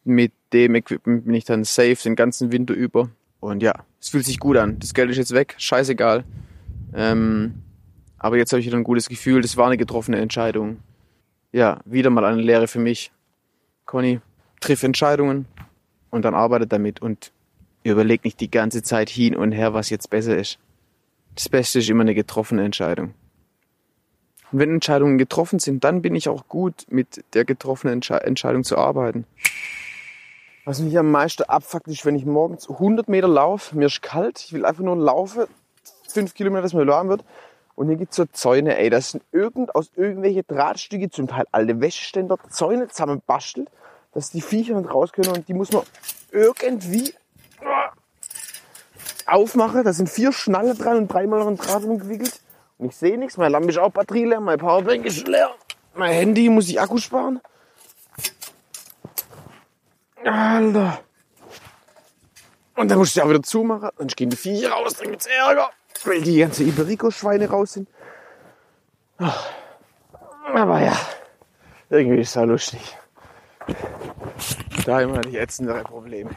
Mit 0.03 0.31
dem 0.53 0.75
Equipment 0.75 1.25
bin 1.25 1.33
ich 1.33 1.45
dann 1.45 1.63
safe 1.63 1.98
den 2.03 2.15
ganzen 2.15 2.51
Winter 2.51 2.74
über. 2.74 3.09
Und 3.39 3.63
ja, 3.63 3.74
es 4.00 4.09
fühlt 4.09 4.25
sich 4.25 4.39
gut 4.39 4.57
an. 4.57 4.79
Das 4.79 4.93
Geld 4.93 5.09
ist 5.09 5.17
jetzt 5.17 5.33
weg, 5.33 5.55
scheißegal. 5.57 6.24
Ähm, 6.93 7.55
aber 8.17 8.38
jetzt 8.38 8.51
habe 8.51 8.60
ich 8.60 8.67
wieder 8.67 8.77
ein 8.77 8.84
gutes 8.84 9.10
Gefühl. 9.10 9.41
Das 9.41 9.58
war 9.58 9.67
eine 9.67 9.77
getroffene 9.77 10.17
Entscheidung. 10.17 10.79
Ja, 11.51 11.79
wieder 11.86 12.10
mal 12.10 12.25
eine 12.25 12.41
Lehre 12.41 12.67
für 12.67 12.79
mich. 12.79 13.12
Conny, 13.86 14.19
triff 14.60 14.84
Entscheidungen 14.84 15.46
und 16.10 16.24
dann 16.24 16.36
arbeite 16.36 16.67
damit 16.67 17.01
und 17.01 17.31
überleg 17.84 18.24
nicht 18.24 18.39
die 18.39 18.51
ganze 18.51 18.84
Zeit 18.84 19.10
hin 19.10 19.36
und 19.36 19.51
her, 19.51 19.74
was 19.74 19.89
jetzt 19.89 20.10
besser 20.10 20.38
ist. 20.38 20.60
Das 21.36 21.50
Beste 21.50 21.79
ist 21.79 21.89
immer 21.89 22.01
eine 22.01 22.13
getroffene 22.13 22.63
Entscheidung. 22.63 23.13
Und 24.51 24.60
wenn 24.60 24.72
Entscheidungen 24.72 25.17
getroffen 25.17 25.60
sind, 25.60 25.84
dann 25.84 26.01
bin 26.01 26.15
ich 26.15 26.27
auch 26.27 26.48
gut, 26.48 26.86
mit 26.89 27.24
der 27.34 27.46
getroffenen 27.46 27.96
Entsche 27.96 28.22
Entscheidung 28.24 28.63
zu 28.63 28.77
arbeiten. 28.77 29.25
Was 30.65 30.81
mich 30.81 30.98
am 30.98 31.12
meisten 31.12 31.43
abfuckt, 31.43 31.88
ist, 31.88 32.05
wenn 32.05 32.15
ich 32.15 32.25
morgens 32.25 32.69
100 32.69 33.08
Meter 33.08 33.27
laufe, 33.27 33.75
mir 33.77 33.86
ist 33.86 34.01
kalt, 34.01 34.43
ich 34.46 34.53
will 34.53 34.65
einfach 34.65 34.84
nur 34.84 34.98
laufen, 34.98 35.46
5 36.09 36.33
Kilometer, 36.33 36.63
dass 36.63 36.74
mir 36.74 36.88
warm 36.88 37.09
wird. 37.09 37.24
Und 37.75 37.88
hier 37.88 37.95
gibt's 37.95 38.17
so 38.17 38.25
Zäune, 38.25 38.77
ey, 38.77 38.89
das 38.89 39.12
sind 39.12 39.24
irgend, 39.31 39.74
aus 39.74 39.89
irgendwelche 39.95 40.43
Drahtstücke, 40.43 41.09
zum 41.09 41.27
Teil 41.27 41.45
alte 41.51 41.79
Wäscheständer, 41.79 42.38
Zäune 42.50 42.89
zusammenbastelt, 42.89 43.69
dass 44.13 44.31
die 44.31 44.41
Viecher 44.41 44.75
nicht 44.79 44.93
raus 44.93 45.13
können 45.13 45.29
und 45.29 45.48
die 45.48 45.53
muss 45.53 45.71
man 45.71 45.83
irgendwie 46.31 47.13
aufmachen. 49.25 49.83
Da 49.83 49.93
sind 49.93 50.09
vier 50.09 50.33
Schnallen 50.33 50.77
dran 50.77 50.98
und 50.98 51.07
dreimal 51.07 51.39
noch 51.39 51.48
ein 51.48 51.57
Draht 51.57 51.83
umgewickelt. 51.83 52.41
Und 52.77 52.88
ich 52.88 52.98
sehe 52.98 53.17
nichts, 53.17 53.38
meine 53.38 53.51
Lampe 53.51 53.69
ist 53.69 53.77
auch 53.77 53.91
Batterie 53.91 54.25
leer, 54.25 54.39
mein 54.39 54.57
Powerbank 54.57 55.05
ist 55.05 55.27
leer. 55.27 55.51
Mein 55.95 56.13
Handy 56.13 56.50
muss 56.50 56.69
ich 56.69 56.79
Akku 56.79 56.98
sparen. 56.98 57.39
Alter. 60.24 61.00
Und 62.79 62.88
dann 62.88 62.98
muss 62.98 63.13
ich 63.13 63.21
auch 63.21 63.27
wieder 63.27 63.43
zumachen. 63.43 63.89
Dann 63.98 64.07
gehen 64.07 64.29
die 64.29 64.38
Viecher 64.38 64.69
raus, 64.69 64.93
dann 64.93 65.09
gibt's 65.12 65.25
Ärger. 65.25 65.69
Weil 66.05 66.21
die 66.21 66.38
ganzen 66.38 66.65
Iberico-Schweine 66.65 67.50
raus 67.50 67.74
sind. 67.74 67.89
Aber 69.17 70.81
ja, 70.81 70.98
irgendwie 71.89 72.21
ist 72.21 72.38
auch 72.38 72.45
lustig. 72.45 72.79
Da 74.86 75.01
immer 75.01 75.19
die 75.19 75.36
ätzendere 75.36 75.83
Probleme. 75.83 76.29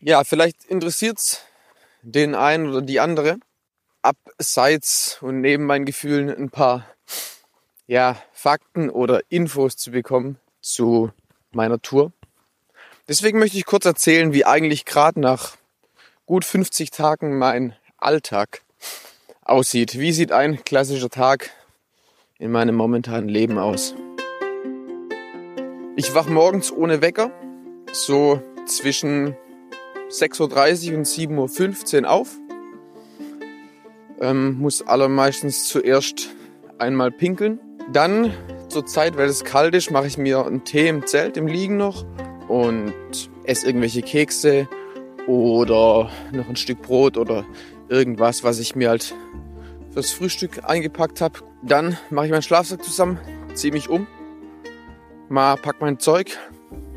Ja, 0.00 0.24
vielleicht 0.24 0.64
interessiert's 0.64 1.42
den 2.00 2.34
einen 2.34 2.70
oder 2.70 2.80
die 2.80 2.98
andere, 2.98 3.36
abseits 4.00 5.18
und 5.20 5.42
neben 5.42 5.66
meinen 5.66 5.84
Gefühlen 5.84 6.30
ein 6.30 6.48
paar 6.48 6.86
ja, 7.86 8.16
Fakten 8.32 8.88
oder 8.88 9.20
Infos 9.28 9.76
zu 9.76 9.90
bekommen 9.90 10.38
zu 10.62 11.12
meiner 11.50 11.78
Tour. 11.82 12.12
Deswegen 13.08 13.38
möchte 13.38 13.56
ich 13.56 13.66
kurz 13.66 13.84
erzählen, 13.84 14.32
wie 14.32 14.44
eigentlich 14.44 14.84
gerade 14.84 15.20
nach 15.20 15.56
gut 16.26 16.44
50 16.44 16.90
Tagen 16.90 17.38
mein 17.38 17.76
Alltag 17.98 18.62
aussieht. 19.42 19.96
Wie 19.96 20.12
sieht 20.12 20.32
ein 20.32 20.64
klassischer 20.64 21.08
Tag 21.08 21.50
in 22.40 22.50
meinem 22.50 22.74
momentanen 22.74 23.28
Leben 23.28 23.58
aus? 23.58 23.94
Ich 25.94 26.14
wach 26.14 26.26
morgens 26.26 26.72
ohne 26.72 27.00
Wecker, 27.00 27.30
so 27.92 28.42
zwischen 28.66 29.36
6.30 30.10 30.90
Uhr 30.90 30.98
und 30.98 31.06
7.15 31.06 32.02
Uhr 32.02 32.10
auf. 32.10 32.36
Ähm, 34.20 34.58
muss 34.58 34.82
allermeistens 34.82 35.68
zuerst 35.68 36.30
einmal 36.78 37.12
pinkeln. 37.12 37.60
Dann 37.92 38.34
zur 38.68 38.84
Zeit, 38.84 39.16
weil 39.16 39.28
es 39.28 39.44
kalt 39.44 39.76
ist, 39.76 39.92
mache 39.92 40.08
ich 40.08 40.18
mir 40.18 40.44
einen 40.44 40.64
Tee 40.64 40.88
im 40.88 41.06
Zelt, 41.06 41.36
im 41.36 41.46
Liegen 41.46 41.76
noch 41.76 42.04
und 42.48 42.94
esse 43.44 43.66
irgendwelche 43.66 44.02
Kekse 44.02 44.68
oder 45.26 46.10
noch 46.32 46.48
ein 46.48 46.56
Stück 46.56 46.82
Brot 46.82 47.16
oder 47.16 47.44
irgendwas, 47.88 48.44
was 48.44 48.58
ich 48.58 48.76
mir 48.76 48.90
halt 48.90 49.14
fürs 49.92 50.12
Frühstück 50.12 50.64
eingepackt 50.64 51.20
habe. 51.20 51.40
Dann 51.62 51.96
mache 52.10 52.26
ich 52.26 52.32
meinen 52.32 52.42
Schlafsack 52.42 52.82
zusammen, 52.82 53.18
ziehe 53.54 53.72
mich 53.72 53.88
um, 53.88 54.06
mal 55.28 55.56
pack 55.56 55.76
mein 55.80 55.98
Zeug, 55.98 56.38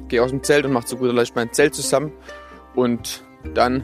gehe 0.08 0.24
aus 0.24 0.30
dem 0.30 0.44
Zelt 0.44 0.66
und 0.66 0.74
mache 0.74 0.86
zu 0.86 0.98
guter 0.98 1.14
Letzt 1.14 1.36
mein 1.36 1.52
Zelt 1.54 1.76
zusammen 1.76 2.12
und 2.76 3.24
dann 3.54 3.84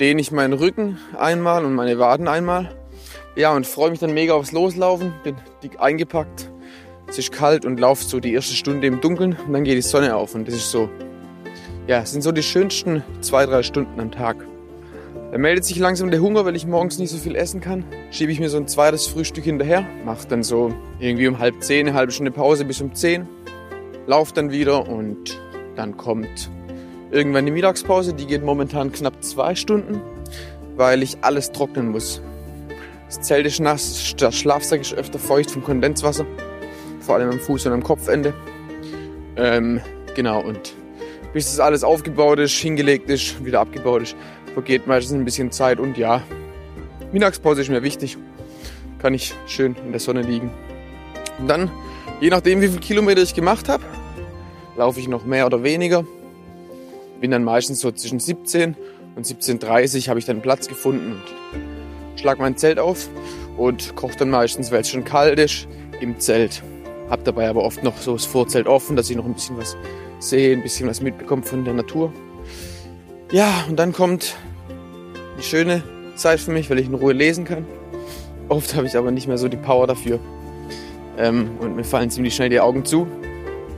dehne 0.00 0.20
ich 0.20 0.32
meinen 0.32 0.54
Rücken 0.54 0.98
einmal 1.18 1.64
und 1.64 1.74
meine 1.74 1.98
Waden 1.98 2.26
einmal. 2.26 2.76
Ja, 3.36 3.54
und 3.54 3.66
freue 3.66 3.90
mich 3.90 4.00
dann 4.00 4.12
mega 4.12 4.34
aufs 4.34 4.52
Loslaufen. 4.52 5.14
Bin 5.22 5.36
dick 5.62 5.80
eingepackt. 5.80 6.51
Es 7.12 7.18
ist 7.18 7.30
kalt 7.30 7.66
und 7.66 7.78
laufe 7.78 8.02
so 8.02 8.20
die 8.20 8.32
erste 8.32 8.54
Stunde 8.54 8.86
im 8.86 9.02
Dunkeln 9.02 9.36
und 9.46 9.52
dann 9.52 9.64
geht 9.64 9.76
die 9.76 9.82
Sonne 9.82 10.16
auf. 10.16 10.34
Und 10.34 10.48
das 10.48 10.54
ist 10.54 10.70
so, 10.70 10.88
ja, 11.86 12.00
es 12.00 12.12
sind 12.12 12.22
so 12.22 12.32
die 12.32 12.42
schönsten 12.42 13.02
zwei, 13.20 13.44
drei 13.44 13.62
Stunden 13.62 14.00
am 14.00 14.10
Tag. 14.10 14.38
Da 15.30 15.36
meldet 15.36 15.66
sich 15.66 15.78
langsam 15.78 16.10
der 16.10 16.22
Hunger, 16.22 16.46
weil 16.46 16.56
ich 16.56 16.66
morgens 16.66 16.96
nicht 16.96 17.10
so 17.10 17.18
viel 17.18 17.36
essen 17.36 17.60
kann. 17.60 17.84
Schiebe 18.12 18.32
ich 18.32 18.40
mir 18.40 18.48
so 18.48 18.56
ein 18.56 18.66
zweites 18.66 19.08
Frühstück 19.08 19.44
hinterher. 19.44 19.86
Mache 20.06 20.26
dann 20.26 20.42
so 20.42 20.72
irgendwie 21.00 21.28
um 21.28 21.38
halb 21.38 21.62
zehn, 21.62 21.86
eine 21.86 21.94
halbe 21.94 22.12
Stunde 22.12 22.30
Pause 22.30 22.64
bis 22.64 22.80
um 22.80 22.94
zehn. 22.94 23.28
Lauf 24.06 24.32
dann 24.32 24.50
wieder 24.50 24.88
und 24.88 25.38
dann 25.76 25.98
kommt 25.98 26.50
irgendwann 27.10 27.44
die 27.44 27.52
Mittagspause. 27.52 28.14
Die 28.14 28.24
geht 28.24 28.42
momentan 28.42 28.90
knapp 28.90 29.22
zwei 29.22 29.54
Stunden, 29.54 30.00
weil 30.76 31.02
ich 31.02 31.18
alles 31.20 31.52
trocknen 31.52 31.90
muss. 31.90 32.22
Das 33.08 33.20
Zelt 33.20 33.44
ist 33.44 33.60
nass, 33.60 34.14
der 34.18 34.32
Schlafsack 34.32 34.80
ist 34.80 34.94
öfter 34.94 35.18
feucht 35.18 35.50
vom 35.50 35.62
Kondenswasser. 35.62 36.24
Vor 37.02 37.16
allem 37.16 37.30
am 37.30 37.40
Fuß 37.40 37.66
und 37.66 37.72
am 37.72 37.82
Kopfende. 37.82 38.32
Ähm, 39.36 39.80
genau, 40.14 40.40
und 40.40 40.74
bis 41.32 41.46
das 41.46 41.60
alles 41.60 41.84
aufgebaut 41.84 42.38
ist, 42.38 42.52
hingelegt 42.52 43.08
ist, 43.10 43.44
wieder 43.44 43.60
abgebaut 43.60 44.02
ist, 44.02 44.16
vergeht 44.54 44.86
meistens 44.86 45.18
ein 45.18 45.24
bisschen 45.24 45.50
Zeit. 45.50 45.80
Und 45.80 45.96
ja, 45.96 46.22
Mittagspause 47.12 47.62
ist 47.62 47.70
mir 47.70 47.82
wichtig. 47.82 48.18
Kann 49.00 49.14
ich 49.14 49.34
schön 49.46 49.74
in 49.84 49.90
der 49.90 50.00
Sonne 50.00 50.22
liegen. 50.22 50.50
Und 51.38 51.48
dann, 51.48 51.70
je 52.20 52.30
nachdem 52.30 52.60
wie 52.60 52.68
viele 52.68 52.80
Kilometer 52.80 53.22
ich 53.22 53.34
gemacht 53.34 53.68
habe, 53.68 53.82
laufe 54.76 55.00
ich 55.00 55.08
noch 55.08 55.24
mehr 55.24 55.46
oder 55.46 55.62
weniger. 55.62 56.04
Bin 57.20 57.30
dann 57.30 57.44
meistens 57.44 57.80
so 57.80 57.90
zwischen 57.90 58.20
17 58.20 58.76
und 59.16 59.26
17.30 59.26 60.08
habe 60.08 60.18
ich 60.18 60.24
dann 60.24 60.40
Platz 60.40 60.68
gefunden 60.68 61.12
und 61.12 62.18
schlag 62.20 62.38
mein 62.38 62.56
Zelt 62.56 62.78
auf 62.78 63.08
und 63.56 63.96
koche 63.96 64.16
dann 64.18 64.30
meistens, 64.30 64.70
weil 64.70 64.80
es 64.80 64.90
schon 64.90 65.04
kalt 65.04 65.38
ist, 65.38 65.66
im 66.00 66.18
Zelt. 66.18 66.62
Hab 67.10 67.24
dabei 67.24 67.48
aber 67.48 67.64
oft 67.64 67.82
noch 67.82 67.96
so 67.98 68.12
das 68.14 68.24
Vorzelt 68.24 68.66
offen, 68.66 68.96
dass 68.96 69.10
ich 69.10 69.16
noch 69.16 69.24
ein 69.24 69.34
bisschen 69.34 69.56
was 69.58 69.76
sehe, 70.18 70.56
ein 70.56 70.62
bisschen 70.62 70.88
was 70.88 71.00
mitbekomme 71.00 71.42
von 71.42 71.64
der 71.64 71.74
Natur. 71.74 72.12
Ja, 73.30 73.64
und 73.68 73.78
dann 73.78 73.92
kommt 73.92 74.36
die 75.38 75.42
schöne 75.42 75.82
Zeit 76.16 76.40
für 76.40 76.52
mich, 76.52 76.70
weil 76.70 76.78
ich 76.78 76.86
in 76.86 76.94
Ruhe 76.94 77.12
lesen 77.12 77.44
kann. 77.44 77.66
Oft 78.48 78.74
habe 78.74 78.86
ich 78.86 78.96
aber 78.96 79.10
nicht 79.10 79.26
mehr 79.26 79.38
so 79.38 79.48
die 79.48 79.56
Power 79.56 79.86
dafür. 79.86 80.18
Ähm, 81.18 81.50
und 81.60 81.76
mir 81.76 81.84
fallen 81.84 82.10
ziemlich 82.10 82.34
schnell 82.34 82.48
die 82.48 82.60
Augen 82.60 82.84
zu. 82.84 83.06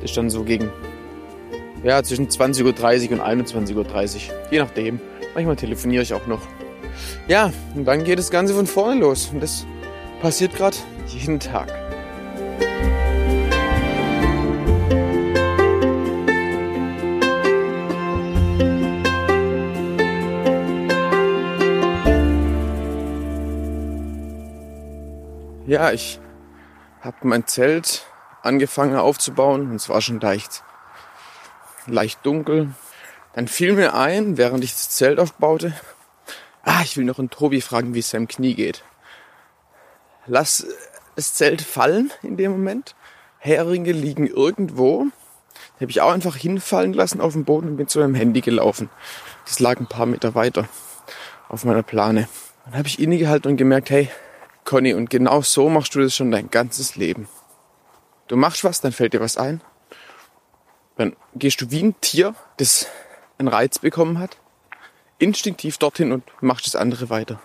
Das 0.00 0.11
ist 0.11 0.16
dann 0.16 0.31
so 0.31 0.45
gegen 0.45 0.71
ja, 1.85 2.02
zwischen 2.02 2.28
20.30 2.28 3.11
Uhr 3.11 3.12
und 3.12 3.21
21.30 3.21 3.75
Uhr. 3.76 4.35
Je 4.50 4.59
nachdem. 4.59 5.00
Manchmal 5.35 5.57
telefoniere 5.57 6.02
ich 6.02 6.14
auch 6.14 6.26
noch. 6.26 6.40
Ja, 7.28 7.52
und 7.75 7.85
dann 7.85 8.04
geht 8.04 8.19
das 8.19 8.31
Ganze 8.31 8.54
von 8.54 8.66
vorne 8.66 9.00
los. 9.00 9.31
Und 9.33 9.43
das 9.43 9.66
passiert 10.23 10.54
gerade 10.54 10.76
jeden 11.09 11.40
Tag. 11.40 11.84
Ja, 25.75 25.90
ich 25.90 26.21
habe 27.00 27.16
mein 27.23 27.49
Zelt 27.49 28.07
angefangen 28.43 28.95
aufzubauen 28.95 29.71
und 29.71 29.75
es 29.75 29.88
war 29.88 30.00
schon 30.00 30.21
leicht, 30.21 30.62
leicht 31.88 32.25
dunkel. 32.25 32.73
Dann 33.33 33.49
fiel 33.49 33.73
mir 33.73 33.93
ein, 33.95 34.37
während 34.37 34.62
ich 34.62 34.71
das 34.71 34.90
Zelt 34.90 35.19
aufbaute, 35.19 35.75
ah, 36.62 36.83
ich 36.85 36.97
will 36.97 37.04
noch 37.04 37.19
einen 37.19 37.28
Tobi 37.28 37.61
fragen, 37.61 37.93
wie 37.93 37.99
es 37.99 38.11
seinem 38.11 38.28
Knie 38.28 38.54
geht. 38.54 38.85
Lass 40.28 40.64
das 41.16 41.35
Zelt 41.35 41.61
fallen 41.61 42.12
in 42.23 42.37
dem 42.37 42.52
Moment. 42.52 42.95
Heringe 43.38 43.90
liegen 43.90 44.28
irgendwo. 44.28 45.07
Die 45.81 45.81
habe 45.81 45.90
ich 45.90 46.02
auch 46.02 46.12
einfach 46.12 46.37
hinfallen 46.37 46.93
lassen 46.93 47.21
auf 47.21 47.33
dem 47.33 47.45
Boden 47.45 47.71
und 47.71 47.76
bin 47.78 47.88
zu 47.88 47.99
meinem 47.99 48.14
Handy 48.14 48.43
gelaufen. 48.43 48.90
Das 49.45 49.59
lag 49.59 49.81
ein 49.81 49.88
paar 49.88 50.07
Meter 50.07 50.37
weiter 50.37 50.69
auf 51.49 51.64
meiner 51.64 51.83
Plane. 51.83 52.28
Dann 52.64 52.78
habe 52.78 52.87
ich 52.87 53.00
innegehalten 53.00 53.50
und 53.50 53.57
gemerkt, 53.57 53.90
hey, 53.90 54.09
Conny, 54.64 54.94
und 54.94 55.11
genau 55.11 55.42
so 55.42 55.68
machst 55.68 55.94
du 55.94 56.00
das 56.00 56.14
schon 56.14 56.30
dein 56.30 56.50
ganzes 56.50 56.97
Leben. 56.97 57.28
Du 58.28 58.37
machst 58.37 58.64
was, 58.64 58.80
dann 58.80 58.92
fällt 58.92 59.12
dir 59.12 59.21
was 59.21 59.37
ein. 59.37 59.61
Dann 60.97 61.16
gehst 61.35 61.61
du 61.61 61.71
wie 61.71 61.83
ein 61.83 62.00
Tier, 62.00 62.35
das 62.56 62.87
einen 63.38 63.49
Reiz 63.49 63.78
bekommen 63.78 64.18
hat, 64.18 64.38
instinktiv 65.18 65.78
dorthin 65.78 66.12
und 66.12 66.25
machst 66.40 66.66
das 66.66 66.76
andere 66.76 67.11
weiter. 67.11 67.40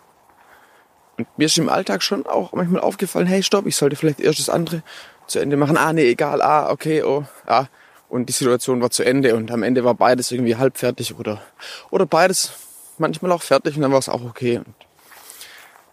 Und 1.18 1.28
mir 1.38 1.46
ist 1.46 1.58
im 1.58 1.68
Alltag 1.68 2.02
schon 2.02 2.26
auch 2.26 2.54
manchmal 2.54 2.82
aufgefallen, 2.82 3.28
hey, 3.28 3.44
stopp, 3.44 3.66
ich 3.66 3.76
sollte 3.76 3.96
vielleicht 3.96 4.22
erst 4.22 4.40
das 4.40 4.50
andere 4.50 4.84
zu 5.28 5.40
Ende 5.40 5.58
machen. 5.58 5.78
Ah, 5.78 5.92
nee, 5.92 6.10
egal, 6.10 6.42
ah, 6.42 6.70
okay, 6.70 7.04
oh, 7.04 7.26
ah. 7.46 7.66
Und 8.08 8.28
die 8.30 8.34
Situation 8.34 8.82
war 8.82 8.90
zu 8.90 9.04
Ende 9.04 9.36
und 9.36 9.52
am 9.52 9.62
Ende 9.62 9.84
war 9.84 9.94
beides 9.94 10.32
irgendwie 10.32 10.56
halb 10.56 10.78
fertig 10.78 11.16
oder, 11.20 11.42
oder 11.92 12.06
beides 12.06 12.54
manchmal 12.98 13.32
auch 13.32 13.42
fertig 13.42 13.76
und 13.76 13.82
dann 13.82 13.92
war 13.92 14.00
es 14.00 14.10
auch 14.10 14.24
okay. 14.24 14.58
Und 14.58 14.74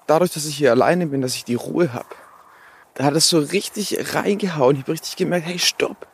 dadurch, 0.06 0.32
dass 0.32 0.46
ich 0.46 0.56
hier 0.56 0.70
alleine 0.70 1.06
bin, 1.06 1.20
dass 1.20 1.34
ich 1.34 1.44
die 1.44 1.54
Ruhe 1.54 1.92
habe, 1.92 2.14
da 2.94 3.04
hat 3.04 3.14
es 3.14 3.28
so 3.28 3.38
richtig 3.38 4.14
reingehauen. 4.14 4.76
Ich 4.76 4.82
habe 4.82 4.92
richtig 4.92 5.16
gemerkt, 5.16 5.46
hey, 5.46 5.58
stopp. 5.58 6.06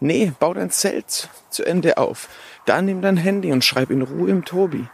Nee, 0.00 0.32
bau 0.38 0.54
dein 0.54 0.70
Zelt 0.70 1.28
zu 1.50 1.64
Ende 1.64 1.98
auf. 1.98 2.28
Dann 2.64 2.84
nimm 2.84 3.02
dein 3.02 3.16
Handy 3.16 3.50
und 3.50 3.64
schreib 3.64 3.90
in 3.90 4.02
Ruhe 4.02 4.30
im 4.30 4.44
Tobi. 4.44 4.86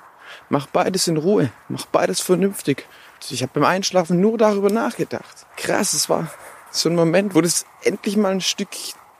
Mach 0.49 0.67
beides 0.67 1.07
in 1.07 1.19
Ruhe. 1.19 1.51
Mach 1.69 1.85
beides 1.87 2.21
vernünftig. 2.21 2.87
Ich 3.31 3.43
habe 3.43 3.53
beim 3.55 3.65
Einschlafen 3.65 4.21
nur 4.21 4.39
darüber 4.39 4.71
nachgedacht. 4.71 5.47
Krass, 5.57 5.95
es 5.95 6.09
war 6.09 6.31
so 6.71 6.89
ein 6.89 6.95
Moment, 6.95 7.35
wo 7.35 7.41
das 7.41 7.67
endlich 7.83 8.17
mal 8.17 8.33
ein 8.33 8.41
Stück 8.41 8.69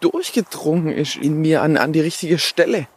durchgedrungen 0.01 0.93
ist 0.93 1.17
in 1.17 1.41
mir 1.41 1.63
an, 1.63 1.77
an 1.77 1.93
die 1.93 2.01
richtige 2.01 2.39
Stelle. 2.39 2.89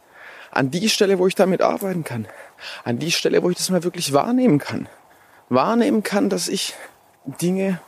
An 0.50 0.70
die 0.70 0.88
Stelle, 0.88 1.18
wo 1.18 1.26
ich 1.26 1.34
damit 1.34 1.62
arbeiten 1.62 2.04
kann. 2.04 2.26
An 2.84 2.98
die 2.98 3.12
Stelle, 3.12 3.42
wo 3.42 3.50
ich 3.50 3.56
das 3.56 3.70
mal 3.70 3.84
wirklich 3.84 4.12
wahrnehmen 4.12 4.58
kann. 4.58 4.88
Wahrnehmen 5.48 6.02
kann, 6.02 6.28
dass 6.28 6.48
ich 6.48 6.74
Dinge 7.24 7.80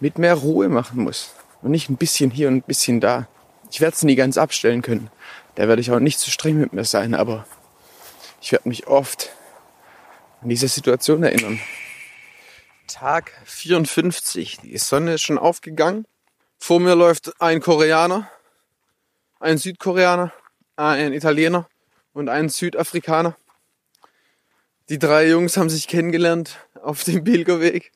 mit 0.00 0.18
mehr 0.18 0.34
Ruhe 0.34 0.68
machen 0.68 1.02
muss. 1.02 1.34
Und 1.62 1.72
nicht 1.72 1.88
ein 1.88 1.96
bisschen 1.96 2.30
hier 2.30 2.48
und 2.48 2.56
ein 2.56 2.62
bisschen 2.62 3.00
da. 3.00 3.26
Ich 3.70 3.80
werde 3.80 3.94
es 3.94 4.02
nie 4.02 4.14
ganz 4.14 4.38
abstellen 4.38 4.82
können. 4.82 5.10
Da 5.56 5.66
werde 5.66 5.80
ich 5.80 5.90
auch 5.90 5.98
nicht 5.98 6.20
zu 6.20 6.30
streng 6.30 6.58
mit 6.58 6.72
mir 6.72 6.84
sein, 6.84 7.14
aber 7.14 7.46
ich 8.40 8.52
werde 8.52 8.68
mich 8.68 8.86
oft 8.86 9.30
an 10.40 10.48
diese 10.48 10.68
Situation 10.68 11.22
erinnern. 11.22 11.60
Tag 12.86 13.32
54. 13.44 14.58
Die 14.62 14.78
Sonne 14.78 15.14
ist 15.14 15.22
schon 15.22 15.38
aufgegangen. 15.38 16.06
Vor 16.58 16.80
mir 16.80 16.94
läuft 16.94 17.40
ein 17.40 17.60
Koreaner, 17.60 18.30
ein 19.40 19.58
Südkoreaner, 19.58 20.32
ein 20.76 21.12
Italiener 21.12 21.68
und 22.12 22.28
ein 22.28 22.48
Südafrikaner. 22.48 23.36
Die 24.88 24.98
drei 24.98 25.28
Jungs 25.28 25.58
haben 25.58 25.68
sich 25.68 25.86
kennengelernt 25.86 26.56
auf 26.82 27.04
dem 27.04 27.22
Pilgerweg. 27.22 27.92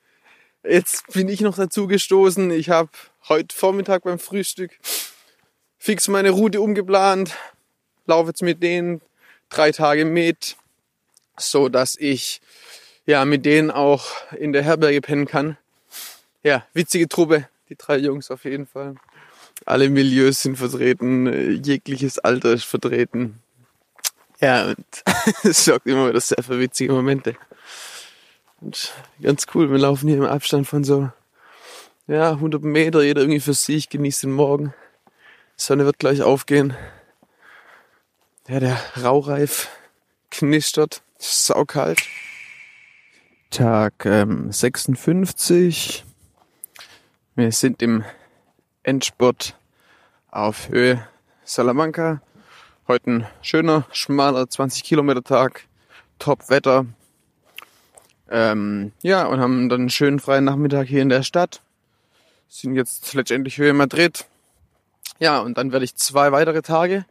Jetzt 0.63 1.07
bin 1.13 1.29
ich 1.29 1.41
noch 1.41 1.57
dazu 1.57 1.87
gestoßen. 1.87 2.51
Ich 2.51 2.69
habe 2.69 2.91
heute 3.29 3.57
Vormittag 3.57 4.03
beim 4.03 4.19
Frühstück 4.19 4.79
fix 5.79 6.07
meine 6.07 6.31
Route 6.31 6.61
umgeplant. 6.61 7.35
Laufe 8.07 8.29
jetzt 8.29 8.43
mit 8.43 8.63
denen 8.63 9.01
drei 9.49 9.73
Tage 9.73 10.05
mit, 10.05 10.57
so 11.37 11.69
dass 11.69 11.97
ich 11.97 12.41
ja 13.05 13.25
mit 13.25 13.45
denen 13.47 13.73
auch 13.73 14.07
in 14.39 14.53
der 14.53 14.63
Herberge 14.63 15.01
pennen 15.01 15.27
kann. 15.27 15.57
Ja, 16.45 16.67
witzige 16.73 17.09
Truppe, 17.09 17.49
die 17.69 17.77
drei 17.77 17.97
Jungs 17.97 18.31
auf 18.31 18.45
jeden 18.45 18.67
Fall. 18.67 18.95
Alle 19.65 19.89
Milieus 19.89 20.43
sind 20.43 20.57
vertreten, 20.57 21.63
jegliches 21.65 22.21
Alter 22.21 22.53
ist 22.53 22.65
vertreten. 22.65 23.42
Ja, 24.43 24.67
und 24.71 24.87
es 25.45 25.65
sorgt 25.65 25.87
immer 25.87 26.09
wieder 26.09 26.21
sehr 26.21 26.43
für 26.43 26.59
witzige 26.59 26.93
Momente. 26.93 27.37
Und 28.61 28.93
ganz 29.23 29.47
cool, 29.55 29.71
wir 29.71 29.79
laufen 29.79 30.09
hier 30.09 30.19
im 30.19 30.25
Abstand 30.25 30.67
von 30.67 30.83
so, 30.83 31.11
ja, 32.09 32.33
100 32.33 32.63
Meter, 32.63 33.03
jeder 33.03 33.21
irgendwie 33.21 33.41
für 33.41 33.55
sich, 33.55 33.89
genießt 33.89 34.25
den 34.25 34.33
Morgen. 34.33 34.75
Die 35.59 35.63
Sonne 35.63 35.85
wird 35.85 36.01
gleich 36.01 36.23
aufgehen. 36.23 36.77
Ja, 38.49 38.59
der 38.59 38.81
Raureif 39.01 39.69
knistert, 40.31 41.03
saukalt. 41.19 42.03
Tag 43.51 44.05
ähm, 44.07 44.51
56. 44.51 46.05
Wir 47.37 47.53
sind 47.53 47.81
im 47.81 48.05
Endspurt 48.83 49.57
auf 50.33 50.69
Höhe 50.69 51.07
Salamanca. 51.45 52.21
Heute 52.93 53.11
ein 53.11 53.27
schöner, 53.41 53.87
schmaler 53.91 54.51
20 54.51 54.85
Kilometer 54.85 55.25
Tag. 55.25 55.65
Top 56.19 56.51
Wetter. 56.51 56.85
Ähm, 58.31 58.93
ja, 59.01 59.25
und 59.25 59.41
haben 59.41 59.71
dann 59.71 59.81
einen 59.81 59.89
schönen 59.89 60.21
freien 60.21 60.45
Nachmittag 60.45 60.89
hier 60.89 61.01
in 61.01 61.09
der 61.09 61.23
Stadt. 61.23 61.63
Sind 62.51 62.77
jetzt 62.77 63.15
letztendlich 63.15 63.57
Höhe 63.57 63.73
Madrid. 63.73 64.27
Ja, 65.21 65.41
und 65.41 65.57
dann 65.57 65.73
werde 65.73 65.87
ich 65.87 65.95
zwei 65.95 66.33
weitere 66.33 66.61
Tage 66.61 67.07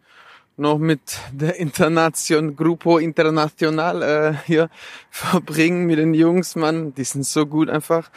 noch 0.56 0.78
mit 0.78 1.18
der 1.32 1.56
Internation, 1.56 2.56
Grupo 2.56 3.00
Internacional 3.00 4.04
äh, 4.04 4.38
hier 4.46 4.70
verbringen 5.10 5.88
mit 5.88 5.98
den 5.98 6.14
Jungs, 6.14 6.56
Mann. 6.56 6.94
Die 6.94 7.06
sind 7.06 7.26
so 7.26 7.48
gut 7.48 7.72
einfach. 7.72 8.12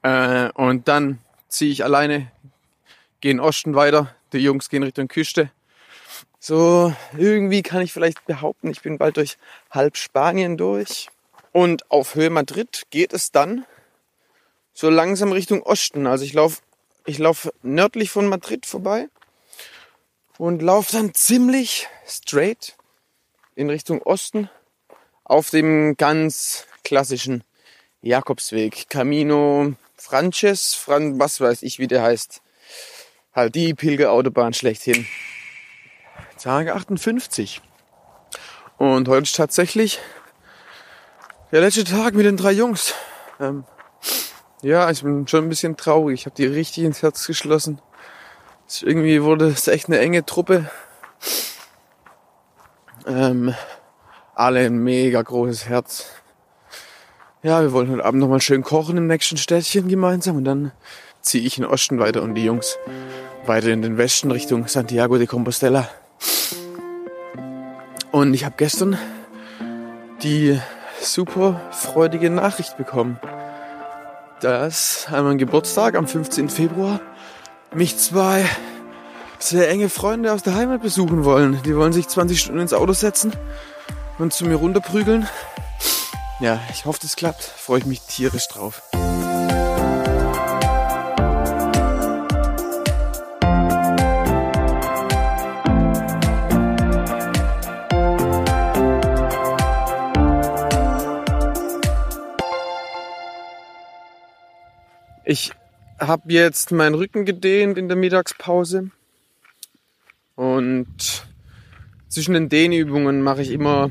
Äh, 0.00 0.48
und 0.52 0.88
dann 0.88 1.18
ziehe 1.48 1.72
ich 1.72 1.84
alleine, 1.84 2.32
gehe 3.20 3.32
in 3.32 3.40
Osten 3.40 3.74
weiter. 3.74 4.14
Die 4.32 4.38
Jungs 4.38 4.70
gehen 4.70 4.82
Richtung 4.82 5.08
Küste. 5.08 5.50
So, 6.48 6.94
irgendwie 7.18 7.64
kann 7.64 7.82
ich 7.82 7.92
vielleicht 7.92 8.24
behaupten, 8.24 8.70
ich 8.70 8.80
bin 8.80 8.98
bald 8.98 9.16
durch 9.16 9.36
halb 9.68 9.96
Spanien 9.96 10.56
durch. 10.56 11.08
Und 11.50 11.90
auf 11.90 12.14
Höhe 12.14 12.30
Madrid 12.30 12.84
geht 12.90 13.12
es 13.12 13.32
dann 13.32 13.66
so 14.72 14.88
langsam 14.88 15.32
Richtung 15.32 15.64
Osten. 15.64 16.06
Also 16.06 16.24
ich 16.24 16.34
laufe 16.34 16.62
ich 17.04 17.18
lauf 17.18 17.50
nördlich 17.62 18.12
von 18.12 18.28
Madrid 18.28 18.64
vorbei 18.64 19.08
und 20.38 20.62
laufe 20.62 20.92
dann 20.92 21.14
ziemlich 21.14 21.88
straight 22.06 22.76
in 23.56 23.68
Richtung 23.68 24.00
Osten 24.02 24.48
auf 25.24 25.50
dem 25.50 25.96
ganz 25.96 26.68
klassischen 26.84 27.42
Jakobsweg. 28.02 28.88
Camino 28.88 29.74
Frances, 29.96 30.74
Fran, 30.74 31.18
was 31.18 31.40
weiß 31.40 31.64
ich, 31.64 31.80
wie 31.80 31.88
der 31.88 32.02
heißt. 32.02 32.40
Halt 33.32 33.56
die 33.56 33.74
Pilgerautobahn 33.74 34.54
schlechthin. 34.54 35.08
Tage 36.38 36.74
58. 36.74 37.62
Und 38.78 39.08
heute 39.08 39.22
ist 39.22 39.36
tatsächlich 39.36 40.00
der 41.50 41.62
letzte 41.62 41.84
Tag 41.84 42.14
mit 42.14 42.26
den 42.26 42.36
drei 42.36 42.52
Jungs. 42.52 42.94
Ähm, 43.40 43.64
ja, 44.62 44.90
ich 44.90 45.02
bin 45.02 45.26
schon 45.26 45.44
ein 45.44 45.48
bisschen 45.48 45.76
traurig. 45.76 46.20
Ich 46.20 46.26
habe 46.26 46.36
die 46.36 46.46
richtig 46.46 46.84
ins 46.84 47.02
Herz 47.02 47.26
geschlossen. 47.26 47.80
Irgendwie 48.82 49.22
wurde 49.22 49.46
es 49.46 49.66
echt 49.68 49.86
eine 49.86 49.98
enge 49.98 50.26
Truppe. 50.26 50.70
Ähm, 53.06 53.54
alle 54.34 54.60
ein 54.60 54.78
mega 54.78 55.22
großes 55.22 55.66
Herz. 55.68 56.06
Ja, 57.42 57.62
wir 57.62 57.72
wollen 57.72 57.90
heute 57.90 58.04
Abend 58.04 58.20
nochmal 58.20 58.40
schön 58.40 58.62
kochen 58.62 58.96
im 58.96 59.06
nächsten 59.06 59.36
Städtchen 59.36 59.88
gemeinsam 59.88 60.36
und 60.36 60.44
dann 60.44 60.72
ziehe 61.22 61.44
ich 61.44 61.58
in 61.58 61.64
Osten 61.64 61.98
weiter 61.98 62.22
und 62.22 62.34
die 62.34 62.44
Jungs 62.44 62.76
weiter 63.46 63.68
in 63.68 63.82
den 63.82 63.96
Westen 63.96 64.30
Richtung 64.30 64.66
Santiago 64.66 65.16
de 65.16 65.26
Compostela. 65.26 65.88
Und 68.12 68.34
ich 68.34 68.44
habe 68.44 68.54
gestern 68.56 68.98
die 70.22 70.58
super 71.00 71.60
freudige 71.72 72.30
Nachricht 72.30 72.76
bekommen, 72.76 73.18
dass 74.40 75.06
an 75.10 75.24
meinem 75.24 75.38
Geburtstag 75.38 75.94
am 75.96 76.06
15. 76.06 76.48
Februar 76.48 77.00
mich 77.74 77.98
zwei 77.98 78.44
sehr 79.38 79.68
enge 79.68 79.88
Freunde 79.88 80.32
aus 80.32 80.42
der 80.42 80.54
Heimat 80.54 80.82
besuchen 80.82 81.24
wollen. 81.24 81.60
Die 81.64 81.76
wollen 81.76 81.92
sich 81.92 82.08
20 82.08 82.40
Stunden 82.40 82.60
ins 82.60 82.72
Auto 82.72 82.92
setzen 82.92 83.32
und 84.18 84.32
zu 84.32 84.46
mir 84.46 84.56
runterprügeln. 84.56 85.28
Ja, 86.40 86.60
ich 86.70 86.84
hoffe, 86.84 86.98
das 87.02 87.16
klappt. 87.16 87.42
Freue 87.42 87.80
ich 87.80 87.86
mich 87.86 88.00
tierisch 88.02 88.48
drauf. 88.48 88.82
Ich 105.28 105.50
habe 105.98 106.32
jetzt 106.32 106.70
meinen 106.70 106.94
Rücken 106.94 107.24
gedehnt 107.24 107.78
in 107.78 107.88
der 107.88 107.96
Mittagspause 107.96 108.92
und 110.36 111.26
zwischen 112.06 112.34
den 112.34 112.48
Dehnübungen 112.48 113.22
mache 113.22 113.42
ich 113.42 113.50
immer 113.50 113.90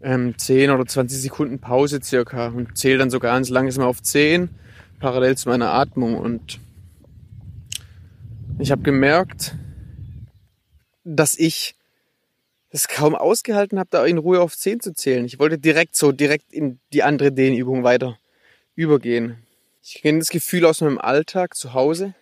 ähm, 0.00 0.38
10 0.38 0.70
oder 0.70 0.86
20 0.86 1.20
Sekunden 1.20 1.58
Pause 1.58 2.00
circa 2.02 2.46
und 2.46 2.78
zähle 2.78 2.96
dann 2.96 3.10
so 3.10 3.18
ganz 3.18 3.50
langsam 3.50 3.84
auf 3.84 4.02
10, 4.02 4.48
parallel 4.98 5.36
zu 5.36 5.50
meiner 5.50 5.74
Atmung. 5.74 6.16
Und 6.16 6.58
ich 8.58 8.70
habe 8.70 8.80
gemerkt, 8.80 9.56
dass 11.04 11.38
ich 11.38 11.74
es 12.70 12.88
kaum 12.88 13.14
ausgehalten 13.14 13.78
habe, 13.78 13.90
da 13.90 14.06
in 14.06 14.16
Ruhe 14.16 14.40
auf 14.40 14.56
10 14.56 14.80
zu 14.80 14.94
zählen. 14.94 15.26
Ich 15.26 15.38
wollte 15.38 15.58
direkt 15.58 15.96
so, 15.96 16.12
direkt 16.12 16.50
in 16.50 16.80
die 16.94 17.02
andere 17.02 17.30
Dehnübung 17.30 17.84
weiter 17.84 18.18
übergehen. 18.74 19.45
Ich 19.88 20.02
kenne 20.02 20.18
das 20.18 20.30
Gefühl 20.30 20.64
aus 20.64 20.80
meinem 20.80 20.98
Alltag 20.98 21.54
zu 21.54 21.72
Hause. 21.72 22.12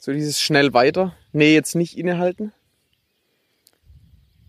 So 0.00 0.12
dieses 0.12 0.40
schnell 0.40 0.74
weiter. 0.74 1.14
Nee, 1.30 1.54
jetzt 1.54 1.76
nicht 1.76 1.96
innehalten. 1.96 2.52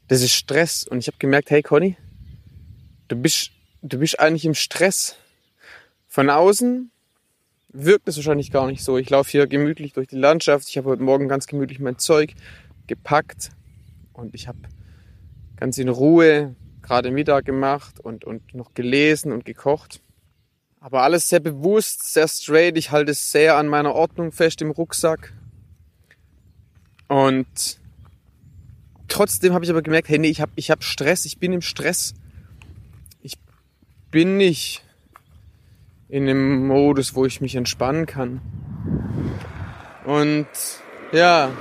Das 0.07 0.23
ist 0.23 0.33
Stress. 0.33 0.83
Und 0.83 0.97
ich 0.97 1.05
habe 1.05 1.19
gemerkt, 1.19 1.51
hey 1.51 1.61
Conny, 1.61 1.97
du 3.07 3.15
bist, 3.15 3.51
du 3.83 3.99
bist 3.99 4.19
eigentlich 4.19 4.45
im 4.45 4.55
Stress. 4.55 5.15
Von 6.07 6.31
außen 6.31 6.89
wirkt 7.69 8.07
es 8.07 8.15
wahrscheinlich 8.15 8.49
gar 8.49 8.65
nicht 8.65 8.83
so. 8.83 8.97
Ich 8.97 9.11
laufe 9.11 9.29
hier 9.29 9.45
gemütlich 9.45 9.93
durch 9.93 10.07
die 10.07 10.17
Landschaft. 10.17 10.69
Ich 10.69 10.79
habe 10.79 10.89
heute 10.89 11.03
Morgen 11.03 11.27
ganz 11.27 11.45
gemütlich 11.45 11.79
mein 11.79 11.99
Zeug 11.99 12.33
gepackt 12.87 13.51
und 14.13 14.33
ich 14.33 14.47
habe 14.47 14.57
ganz 15.55 15.77
in 15.77 15.87
Ruhe 15.87 16.55
gerade 16.81 17.11
Mittag 17.11 17.45
gemacht 17.45 17.99
und, 17.99 18.25
und 18.25 18.55
noch 18.55 18.73
gelesen 18.73 19.31
und 19.31 19.45
gekocht. 19.45 20.01
Aber 20.83 21.03
alles 21.03 21.29
sehr 21.29 21.39
bewusst, 21.39 22.11
sehr 22.11 22.27
straight. 22.27 22.75
Ich 22.75 22.89
halte 22.89 23.13
sehr 23.13 23.55
an 23.55 23.67
meiner 23.67 23.93
Ordnung 23.93 24.31
fest 24.31 24.63
im 24.63 24.71
Rucksack. 24.71 25.31
Und 27.07 27.77
trotzdem 29.07 29.53
habe 29.53 29.63
ich 29.63 29.69
aber 29.69 29.83
gemerkt, 29.83 30.09
hey, 30.09 30.17
nee, 30.17 30.29
ich 30.29 30.41
habe 30.41 30.51
ich 30.55 30.71
hab 30.71 30.83
Stress, 30.83 31.25
ich 31.25 31.37
bin 31.37 31.53
im 31.53 31.61
Stress. 31.61 32.15
Ich 33.21 33.35
bin 34.09 34.37
nicht 34.37 34.83
in 36.09 36.25
dem 36.25 36.65
Modus, 36.65 37.13
wo 37.13 37.25
ich 37.25 37.41
mich 37.41 37.55
entspannen 37.55 38.07
kann. 38.07 38.41
Und 40.03 40.47
ja, 41.11 41.51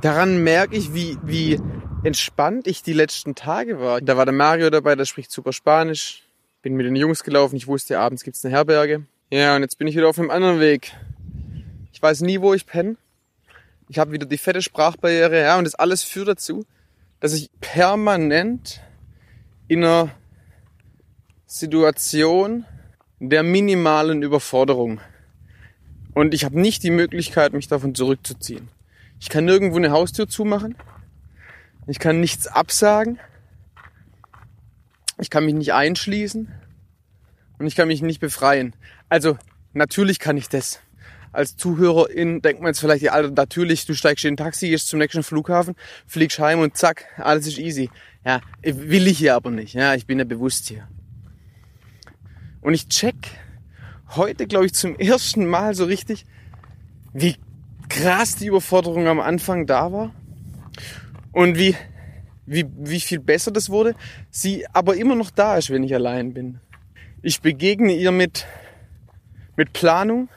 daran 0.00 0.44
merke 0.44 0.76
ich, 0.76 0.94
wie, 0.94 1.18
wie 1.24 1.60
entspannt 2.04 2.68
ich 2.68 2.84
die 2.84 2.92
letzten 2.92 3.34
Tage 3.34 3.80
war. 3.80 4.00
Da 4.00 4.16
war 4.16 4.26
der 4.26 4.34
Mario 4.34 4.70
dabei, 4.70 4.94
der 4.94 5.06
spricht 5.06 5.32
super 5.32 5.52
Spanisch. 5.52 6.23
Bin 6.64 6.76
mit 6.76 6.86
den 6.86 6.96
Jungs 6.96 7.22
gelaufen, 7.22 7.56
ich 7.56 7.66
wusste, 7.66 7.98
abends 7.98 8.24
gibt's 8.24 8.42
eine 8.42 8.54
Herberge. 8.54 9.04
Ja, 9.30 9.54
und 9.54 9.60
jetzt 9.60 9.76
bin 9.76 9.86
ich 9.86 9.96
wieder 9.96 10.08
auf 10.08 10.18
einem 10.18 10.30
anderen 10.30 10.60
Weg. 10.60 10.92
Ich 11.92 12.00
weiß 12.00 12.22
nie, 12.22 12.40
wo 12.40 12.54
ich 12.54 12.64
penne. 12.64 12.96
Ich 13.90 13.98
habe 13.98 14.12
wieder 14.12 14.24
die 14.24 14.38
fette 14.38 14.62
Sprachbarriere, 14.62 15.42
ja, 15.42 15.58
und 15.58 15.64
das 15.64 15.74
alles 15.74 16.02
führt 16.02 16.28
dazu, 16.28 16.64
dass 17.20 17.34
ich 17.34 17.50
permanent 17.60 18.80
in 19.68 19.84
einer 19.84 20.08
Situation 21.46 22.64
der 23.20 23.42
minimalen 23.42 24.22
Überforderung 24.22 25.02
und 26.14 26.32
ich 26.32 26.46
habe 26.46 26.58
nicht 26.58 26.82
die 26.82 26.90
Möglichkeit, 26.90 27.52
mich 27.52 27.68
davon 27.68 27.94
zurückzuziehen. 27.94 28.70
Ich 29.20 29.28
kann 29.28 29.44
nirgendwo 29.44 29.76
eine 29.76 29.90
Haustür 29.90 30.28
zumachen. 30.28 30.76
Ich 31.86 31.98
kann 31.98 32.20
nichts 32.20 32.46
absagen. 32.46 33.20
Ich 35.24 35.30
kann 35.30 35.46
mich 35.46 35.54
nicht 35.54 35.72
einschließen. 35.72 36.52
Und 37.58 37.66
ich 37.66 37.74
kann 37.74 37.88
mich 37.88 38.02
nicht 38.02 38.20
befreien. 38.20 38.76
Also, 39.08 39.38
natürlich 39.72 40.18
kann 40.18 40.36
ich 40.36 40.50
das. 40.50 40.80
Als 41.32 41.56
Zuhörerin 41.56 42.42
denkt 42.42 42.60
man 42.60 42.72
jetzt 42.72 42.80
vielleicht, 42.80 43.02
ja, 43.02 43.12
Alter, 43.12 43.30
natürlich, 43.30 43.86
du 43.86 43.94
steigst 43.94 44.26
in 44.26 44.34
ein 44.34 44.36
Taxi, 44.36 44.68
gehst 44.68 44.88
zum 44.88 44.98
nächsten 44.98 45.22
Flughafen, 45.22 45.76
fliegst 46.06 46.38
heim 46.40 46.60
und 46.60 46.76
zack, 46.76 47.06
alles 47.16 47.46
ist 47.46 47.56
easy. 47.56 47.88
Ja, 48.22 48.42
will 48.62 49.06
ich 49.06 49.16
hier 49.16 49.34
aber 49.34 49.50
nicht. 49.50 49.72
Ja, 49.72 49.94
ich 49.94 50.04
bin 50.04 50.18
ja 50.18 50.26
bewusst 50.26 50.68
hier. 50.68 50.86
Und 52.60 52.74
ich 52.74 52.90
check 52.90 53.16
heute, 54.10 54.46
glaube 54.46 54.66
ich, 54.66 54.74
zum 54.74 54.94
ersten 54.96 55.46
Mal 55.46 55.74
so 55.74 55.86
richtig, 55.86 56.26
wie 57.14 57.36
krass 57.88 58.36
die 58.36 58.48
Überforderung 58.48 59.08
am 59.08 59.20
Anfang 59.20 59.66
da 59.66 59.90
war 59.90 60.14
und 61.32 61.56
wie, 61.56 61.74
wie, 62.46 62.66
wie 62.76 63.00
viel 63.00 63.20
besser 63.20 63.50
das 63.50 63.70
wurde, 63.70 63.94
sie 64.30 64.66
aber 64.72 64.96
immer 64.96 65.14
noch 65.14 65.30
da 65.30 65.56
ist, 65.56 65.70
wenn 65.70 65.82
ich 65.82 65.94
allein 65.94 66.34
bin. 66.34 66.60
Ich 67.22 67.40
begegne 67.40 67.92
ihr 67.92 68.12
mit, 68.12 68.46
mit 69.56 69.72
Planung, 69.72 70.28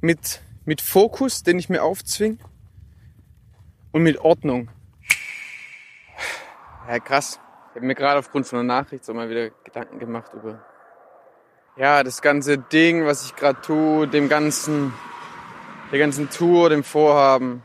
mit, 0.00 0.40
mit 0.64 0.80
Fokus, 0.80 1.42
den 1.42 1.58
ich 1.58 1.68
mir 1.68 1.82
aufzwing 1.82 2.38
und 3.92 4.02
mit 4.02 4.18
Ordnung. 4.18 4.70
Ja, 6.88 6.98
krass. 7.00 7.40
Ich 7.70 7.76
habe 7.76 7.86
mir 7.86 7.94
gerade 7.94 8.18
aufgrund 8.18 8.46
von 8.46 8.60
einer 8.60 8.68
Nachricht 8.68 9.04
so 9.04 9.12
mal 9.14 9.28
wieder 9.28 9.50
Gedanken 9.64 9.98
gemacht 9.98 10.32
über 10.34 10.64
ja, 11.76 12.02
das 12.02 12.22
ganze 12.22 12.58
Ding, 12.58 13.06
was 13.06 13.24
ich 13.24 13.36
gerade 13.36 13.60
tue, 13.60 14.08
dem 14.08 14.28
ganzen 14.28 14.92
der 15.90 15.98
ganzen 15.98 16.28
Tour, 16.28 16.68
dem 16.68 16.84
Vorhaben, 16.84 17.62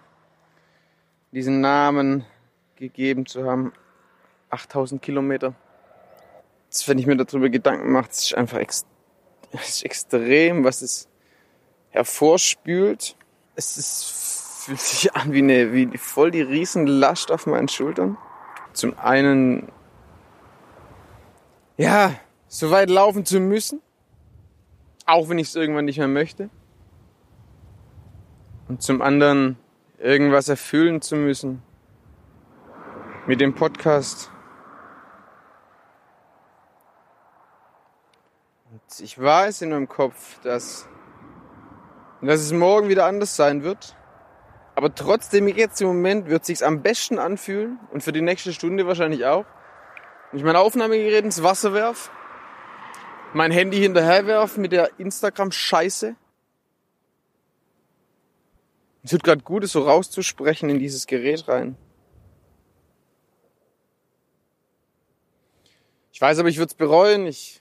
diesen 1.32 1.62
Namen 1.62 2.26
gegeben 2.76 3.26
zu 3.26 3.46
haben. 3.46 3.74
8000 4.50 5.02
Kilometer. 5.02 5.56
Jetzt, 6.66 6.88
wenn 6.88 7.00
ich 7.00 7.06
mir 7.06 7.18
darüber 7.18 7.50
Gedanken 7.50 7.92
mache, 7.92 8.10
es 8.12 8.26
ist 8.26 8.36
einfach 8.36 8.60
ex 8.60 8.86
ist 9.52 9.86
extrem, 9.86 10.64
was 10.64 10.82
es 10.82 11.08
hervorspült. 11.92 13.16
Es 13.56 13.78
ist, 13.78 14.64
fühlt 14.66 14.80
sich 14.80 15.16
an 15.16 15.32
wie 15.32 15.40
eine, 15.40 15.74
wie 15.74 15.98
voll 15.98 16.32
die 16.32 16.42
Riesenlast 16.42 17.32
auf 17.32 17.46
meinen 17.46 17.68
Schultern. 17.68 18.18
Zum 18.74 18.98
einen, 18.98 19.72
ja, 21.78 22.16
so 22.48 22.72
weit 22.72 22.90
laufen 22.90 23.26
zu 23.26 23.40
müssen. 23.40 23.82
Auch 25.06 25.30
wenn 25.30 25.38
ich 25.38 25.50
es 25.50 25.56
irgendwann 25.56 25.86
nicht 25.86 25.98
mehr 25.98 26.08
möchte 26.08 26.50
und 28.68 28.82
zum 28.82 29.02
anderen 29.02 29.58
irgendwas 30.00 30.48
erfüllen 30.48 31.02
zu 31.02 31.16
müssen 31.16 31.62
mit 33.28 33.42
dem 33.42 33.56
Podcast. 33.56 34.30
Und 38.72 39.00
ich 39.00 39.20
weiß 39.20 39.62
in 39.62 39.70
meinem 39.70 39.88
Kopf, 39.88 40.40
dass, 40.42 40.88
dass 42.22 42.42
es 42.42 42.52
morgen 42.52 42.90
wieder 42.90 43.06
anders 43.06 43.36
sein 43.36 43.64
wird. 43.64 43.96
Aber 44.76 44.94
trotzdem, 44.94 45.48
jetzt 45.48 45.82
im 45.82 45.88
Moment 45.88 46.28
wird 46.28 46.42
es 46.42 46.48
sich 46.48 46.66
am 46.66 46.82
besten 46.82 47.20
anfühlen 47.20 47.80
und 47.92 48.04
für 48.04 48.12
die 48.12 48.22
nächste 48.22 48.54
Stunde 48.54 48.88
wahrscheinlich 48.88 49.26
auch. 49.26 49.46
Wenn 50.32 50.40
ich 50.40 50.46
mein 50.46 50.56
Aufnahmegerät 50.56 51.24
ins 51.24 51.44
Wasser 51.44 51.74
werf, 51.74 52.12
mein 53.34 53.52
Handy 53.52 53.78
hinterher 53.78 54.26
werf 54.26 54.58
mit 54.58 54.72
der 54.72 55.00
Instagram-Scheiße 55.00 56.16
es 59.04 59.12
tut 59.12 59.24
gerade 59.24 59.44
gut, 59.44 59.66
es 59.66 59.74
so 59.74 59.84
rauszusprechen 59.84 60.70
in 60.70 60.80
dieses 60.80 61.08
Gerät 61.08 61.48
rein. 61.50 61.76
Ich 66.14 66.22
weiß 66.22 66.38
aber, 66.40 66.48
ich 66.48 66.58
würde 66.58 66.70
es 66.70 66.76
bereuen. 66.76 67.26
Ich 67.26 67.60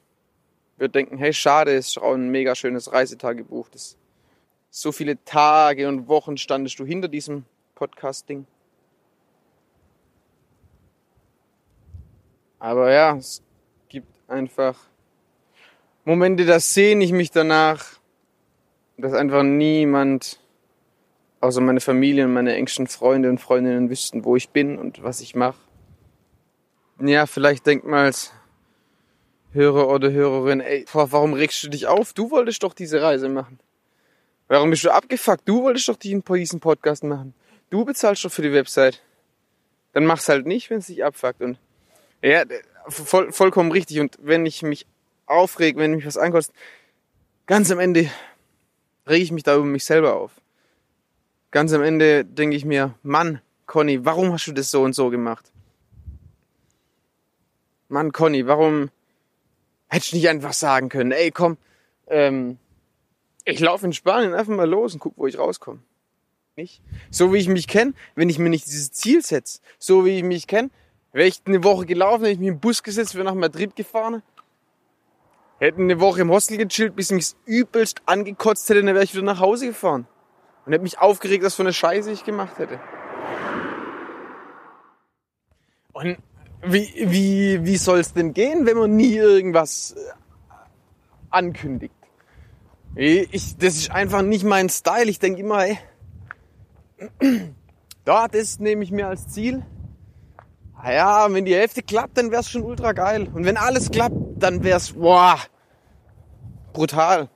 würde 0.76 0.92
denken, 0.92 1.16
hey, 1.16 1.32
schade, 1.32 1.74
es 1.74 1.88
ist 1.88 1.98
auch 1.98 2.12
ein 2.12 2.28
mega 2.28 2.54
schönes 2.54 2.92
Reisetagebuch. 2.92 3.70
Das 3.70 3.96
so 4.70 4.92
viele 4.92 5.22
Tage 5.24 5.88
und 5.88 6.06
Wochen 6.06 6.36
standest 6.36 6.78
du 6.78 6.84
hinter 6.84 7.08
diesem 7.08 7.44
Podcast-Ding. 7.74 8.46
Aber 12.58 12.92
ja, 12.92 13.16
es 13.16 13.42
gibt 13.88 14.08
einfach 14.28 14.78
Momente, 16.04 16.44
da 16.44 16.60
sehne 16.60 17.04
ich 17.04 17.12
mich 17.12 17.30
danach, 17.30 17.84
dass 18.98 19.14
einfach 19.14 19.42
niemand 19.42 20.38
außer 21.40 21.60
meine 21.60 21.80
Familie 21.80 22.26
und 22.26 22.34
meine 22.34 22.54
engsten 22.54 22.86
Freunde 22.86 23.30
und 23.30 23.38
Freundinnen 23.38 23.90
wüssten, 23.90 24.24
wo 24.24 24.36
ich 24.36 24.50
bin 24.50 24.78
und 24.78 25.02
was 25.02 25.20
ich 25.20 25.34
mache. 25.34 25.58
Ja, 27.00 27.26
vielleicht 27.26 27.66
denkt 27.66 27.84
mal 27.84 28.12
Hörer 29.52 29.88
oder 29.88 30.10
Hörerin, 30.10 30.60
ey, 30.60 30.84
warum 30.92 31.34
regst 31.34 31.62
du 31.62 31.68
dich 31.68 31.86
auf? 31.86 32.12
Du 32.12 32.30
wolltest 32.30 32.62
doch 32.62 32.74
diese 32.74 33.02
Reise 33.02 33.28
machen. 33.28 33.58
Warum 34.48 34.70
bist 34.70 34.84
du 34.84 34.90
abgefuckt? 34.90 35.48
Du 35.48 35.62
wolltest 35.62 35.88
doch 35.88 35.96
diesen 35.96 36.22
Podcast 36.22 37.04
machen. 37.04 37.34
Du 37.70 37.84
bezahlst 37.84 38.24
doch 38.24 38.32
für 38.32 38.42
die 38.42 38.52
Website. 38.52 39.02
Dann 39.92 40.06
mach's 40.06 40.28
halt 40.28 40.46
nicht, 40.46 40.70
wenn 40.70 40.78
es 40.78 40.86
dich 40.86 41.04
abfuckt. 41.04 41.40
Und 41.42 41.58
ja, 42.22 42.44
voll, 42.88 43.32
vollkommen 43.32 43.72
richtig. 43.72 44.00
Und 44.00 44.18
wenn 44.20 44.46
ich 44.46 44.62
mich 44.62 44.86
aufreg, 45.26 45.76
wenn 45.76 45.94
mich 45.94 46.06
was 46.06 46.16
ankostet, 46.16 46.54
ganz 47.46 47.70
am 47.70 47.78
Ende 47.78 48.10
rege 49.06 49.22
ich 49.22 49.32
mich 49.32 49.42
da 49.42 49.56
über 49.56 49.64
mich 49.64 49.84
selber 49.84 50.14
auf 50.14 50.32
ganz 51.52 51.72
am 51.72 51.82
Ende 51.82 52.24
denke 52.24 52.56
ich 52.56 52.64
mir, 52.64 52.94
Mann, 53.04 53.40
Conny, 53.66 54.04
warum 54.04 54.32
hast 54.32 54.48
du 54.48 54.52
das 54.52 54.72
so 54.72 54.82
und 54.82 54.94
so 54.94 55.10
gemacht? 55.10 55.52
Mann, 57.88 58.10
Conny, 58.10 58.46
warum 58.46 58.90
hättest 59.92 60.12
du 60.12 60.16
nicht 60.16 60.28
einfach 60.30 60.54
sagen 60.54 60.88
können, 60.88 61.12
ey, 61.12 61.30
komm, 61.30 61.58
ähm, 62.06 62.58
ich 63.44 63.60
laufe 63.60 63.84
in 63.84 63.92
Spanien 63.92 64.32
einfach 64.32 64.54
mal 64.54 64.68
los 64.68 64.94
und 64.94 65.00
guck, 65.00 65.18
wo 65.18 65.26
ich 65.26 65.38
rauskomme. 65.38 65.80
nicht. 66.56 66.80
So 67.10 67.32
wie 67.32 67.38
ich 67.38 67.48
mich 67.48 67.68
kenne, 67.68 67.92
wenn 68.14 68.30
ich 68.30 68.38
mir 68.38 68.48
nicht 68.48 68.66
dieses 68.66 68.90
Ziel 68.92 69.22
setze, 69.22 69.60
so 69.78 70.06
wie 70.06 70.16
ich 70.16 70.22
mich 70.22 70.46
kenne, 70.46 70.70
wäre 71.12 71.28
ich 71.28 71.42
eine 71.44 71.62
Woche 71.62 71.84
gelaufen, 71.84 72.22
hätte 72.22 72.32
ich 72.32 72.38
mich 72.38 72.48
im 72.48 72.60
Bus 72.60 72.82
gesetzt, 72.82 73.14
wäre 73.14 73.24
nach 73.24 73.34
Madrid 73.34 73.76
gefahren, 73.76 74.22
hätte 75.58 75.78
eine 75.78 76.00
Woche 76.00 76.22
im 76.22 76.30
Hostel 76.30 76.56
gechillt, 76.56 76.96
bis 76.96 77.10
mich 77.10 77.34
übelst 77.44 78.00
angekotzt 78.06 78.68
hätte, 78.70 78.82
dann 78.82 78.94
wäre 78.94 79.04
ich 79.04 79.12
wieder 79.12 79.24
nach 79.24 79.40
Hause 79.40 79.66
gefahren. 79.66 80.06
Und 80.64 80.72
hätte 80.72 80.84
mich 80.84 80.98
aufgeregt, 81.00 81.44
was 81.44 81.54
für 81.54 81.62
eine 81.62 81.72
Scheiße 81.74 82.10
ich 82.10 82.24
gemacht 82.24 82.58
hätte. 82.58 82.80
Und 85.92 86.16
wie, 86.64 86.92
wie, 87.06 87.64
wie 87.64 87.76
soll 87.76 87.98
es 87.98 88.12
denn 88.12 88.34
gehen, 88.34 88.66
wenn 88.66 88.76
man 88.76 88.96
nie 88.96 89.16
irgendwas 89.16 89.92
äh, 89.96 90.12
ankündigt? 91.30 91.94
Ich, 92.94 93.56
das 93.56 93.76
ist 93.76 93.90
einfach 93.90 94.22
nicht 94.22 94.44
mein 94.44 94.68
Style. 94.68 95.08
Ich 95.10 95.18
denke 95.18 95.40
immer, 95.40 95.64
ey, 95.66 95.78
da, 98.04 98.28
das 98.28 98.58
nehme 98.58 98.84
ich 98.84 98.90
mir 98.90 99.08
als 99.08 99.28
Ziel. 99.28 99.64
Ah 100.74 100.92
ja, 100.92 101.32
wenn 101.32 101.44
die 101.44 101.54
Hälfte 101.54 101.82
klappt, 101.82 102.18
dann 102.18 102.30
wär's 102.30 102.50
schon 102.50 102.62
ultra 102.62 102.92
geil. 102.92 103.28
Und 103.32 103.44
wenn 103.44 103.56
alles 103.56 103.90
klappt, 103.90 104.16
dann 104.36 104.62
wär's, 104.62 104.92
boah, 104.92 105.38
brutal. 106.72 107.28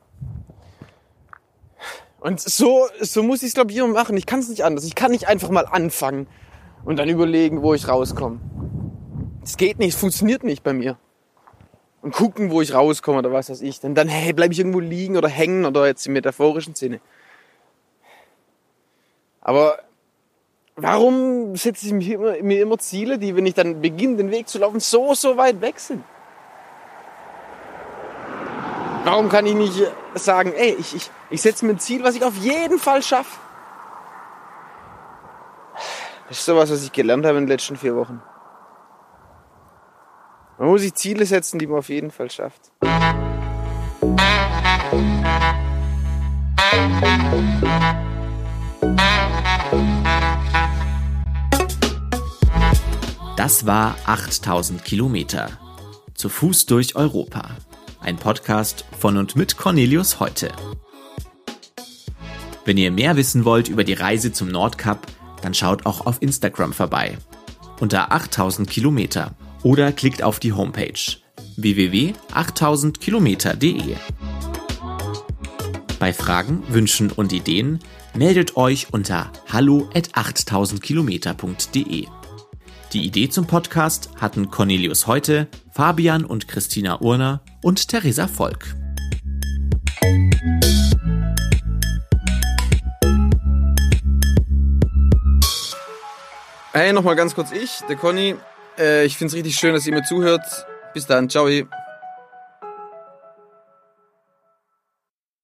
Und 2.21 2.41
so, 2.41 2.87
so 3.01 3.23
muss 3.23 3.43
ich 3.43 3.49
es, 3.49 3.55
glaube 3.55 3.71
ich, 3.71 3.77
immer 3.77 3.89
machen. 3.89 4.17
Ich 4.17 4.27
kann 4.27 4.41
es 4.41 4.49
nicht 4.49 4.65
anders. 4.65 4.85
Ich 4.85 4.95
kann 4.95 5.13
nicht 5.13 5.29
einfach 5.29 5.49
mal 5.51 5.65
anfangen 5.65 6.27
und 6.85 6.99
dann 6.99 7.09
überlegen, 7.09 7.63
wo 7.63 7.73
ich 7.73 7.89
rauskomme. 7.89 8.41
Es 9.47 9.57
geht 9.57 9.79
nicht, 9.79 9.95
es 9.95 10.01
funktioniert 10.01 10.43
nicht 10.43 10.65
bei 10.65 10.73
mir. 10.73 10.99
Und 12.03 12.13
gucken, 12.13 12.51
wo 12.51 12.61
ich 12.63 12.75
rauskomme 12.75 13.19
oder 13.21 13.31
was 13.33 13.49
weiß 13.49 13.63
ich. 13.63 13.79
Denn 13.79 13.95
dann, 13.95 14.09
hey, 14.09 14.33
bleibe 14.33 14.53
ich 14.53 14.59
irgendwo 14.59 14.81
liegen 14.81 15.17
oder 15.17 15.29
hängen 15.29 15.65
oder 15.65 15.87
jetzt 15.87 16.05
im 16.09 16.15
metaphorischen 16.15 16.75
Sinne. 16.75 17.01
Aber 19.41 19.79
warum 20.75 21.55
setze 21.55 21.87
ich 21.87 21.93
mir 21.93 22.15
immer, 22.17 22.43
mir 22.43 22.61
immer 22.61 22.79
Ziele, 22.79 23.21
die, 23.21 23.37
wenn 23.37 23.47
ich 23.47 23.55
dann 23.55 23.81
beginne, 23.81 24.17
den 24.17 24.33
Weg 24.33 24.49
zu 24.49 24.59
laufen, 24.59 24.81
so, 24.81 25.15
so 25.15 25.37
weit 25.37 25.61
weg 25.61 25.79
sind? 25.79 26.03
Warum 29.05 29.29
kann 29.29 29.47
ich 29.47 29.55
nicht 29.55 29.81
sagen, 30.17 30.53
ey, 30.55 30.75
ich, 30.77 30.97
ich, 30.97 31.11
ich 31.31 31.41
setze 31.41 31.65
mir 31.65 31.75
ein 31.75 31.79
Ziel, 31.79 32.03
was 32.03 32.17
ich 32.17 32.25
auf 32.25 32.37
jeden 32.39 32.81
Fall 32.81 33.01
schaffe? 33.01 33.39
Das 36.29 36.39
ist 36.39 36.45
sowas, 36.45 36.69
was 36.69 36.83
ich 36.83 36.91
gelernt 36.91 37.25
habe 37.25 37.39
in 37.39 37.45
den 37.45 37.51
letzten 37.51 37.77
vier 37.77 37.95
Wochen. 37.95 38.21
Man 40.59 40.69
muss 40.69 40.81
sich 40.81 40.95
Ziele 40.95 41.27
setzen, 41.27 41.59
die 41.59 41.67
man 41.67 41.79
auf 41.79 41.91
jeden 41.91 42.11
Fall 42.11 42.31
schafft. 42.31 42.73
Das 53.37 53.67
war 53.67 53.97
8000 54.07 54.83
Kilometer. 54.83 55.51
Zu 56.15 56.31
Fuß 56.31 56.65
durch 56.65 56.97
Europa. 56.97 57.51
Ein 58.01 58.17
Podcast 58.17 58.87
von 58.99 59.19
und 59.19 59.37
mit 59.37 59.59
Cornelius 59.59 60.21
Heute. 60.21 60.51
Wenn 62.65 62.79
ihr 62.79 62.91
mehr 62.91 63.17
wissen 63.17 63.45
wollt 63.45 63.69
über 63.69 63.85
die 63.85 63.93
Reise 63.93 64.33
zum 64.33 64.49
Nordkap, 64.49 65.07
dann 65.43 65.53
schaut 65.53 65.85
auch 65.85 66.07
auf 66.07 66.23
Instagram 66.23 66.73
vorbei. 66.73 67.19
Unter 67.79 68.11
8000 68.11 68.71
Kilometer 68.71 69.37
oder 69.67 69.91
klickt 69.91 70.23
auf 70.23 70.39
die 70.39 70.53
Homepage 70.53 70.93
www.8000kilometer.de. 71.57 73.97
Bei 75.99 76.13
Fragen, 76.13 76.63
Wünschen 76.69 77.11
und 77.11 77.33
Ideen 77.33 77.81
meldet 78.15 78.57
euch 78.57 78.93
unter 78.93 79.33
hallo 79.49 79.91
at 79.93 80.11
8000kilometer.de. 80.11 82.07
Die 82.93 83.05
Idee 83.05 83.29
zum 83.29 83.49
Podcast 83.49 84.11
hatten 84.21 84.53
Cornelius 84.53 85.09
Heute, 85.09 85.49
Fabian 85.73 86.25
und 86.25 86.47
Christina 86.47 87.01
Urner 87.01 87.41
und 87.61 87.89
Theresa 87.89 88.29
Volk. 88.29 88.77
Hey, 96.73 96.93
nochmal 96.93 97.17
ganz 97.17 97.35
kurz 97.35 97.51
ich, 97.51 97.81
der 97.89 97.97
Conny. 97.97 98.37
Äh, 98.79 99.05
ich 99.05 99.17
find's 99.17 99.35
richtig 99.35 99.57
schön, 99.57 99.75
dass 99.75 99.87
ihr 99.87 99.95
mir 99.95 100.05
zuhört. 100.05 100.67
Bis 100.95 101.07
dann, 101.07 101.29
ciao. 101.29 101.49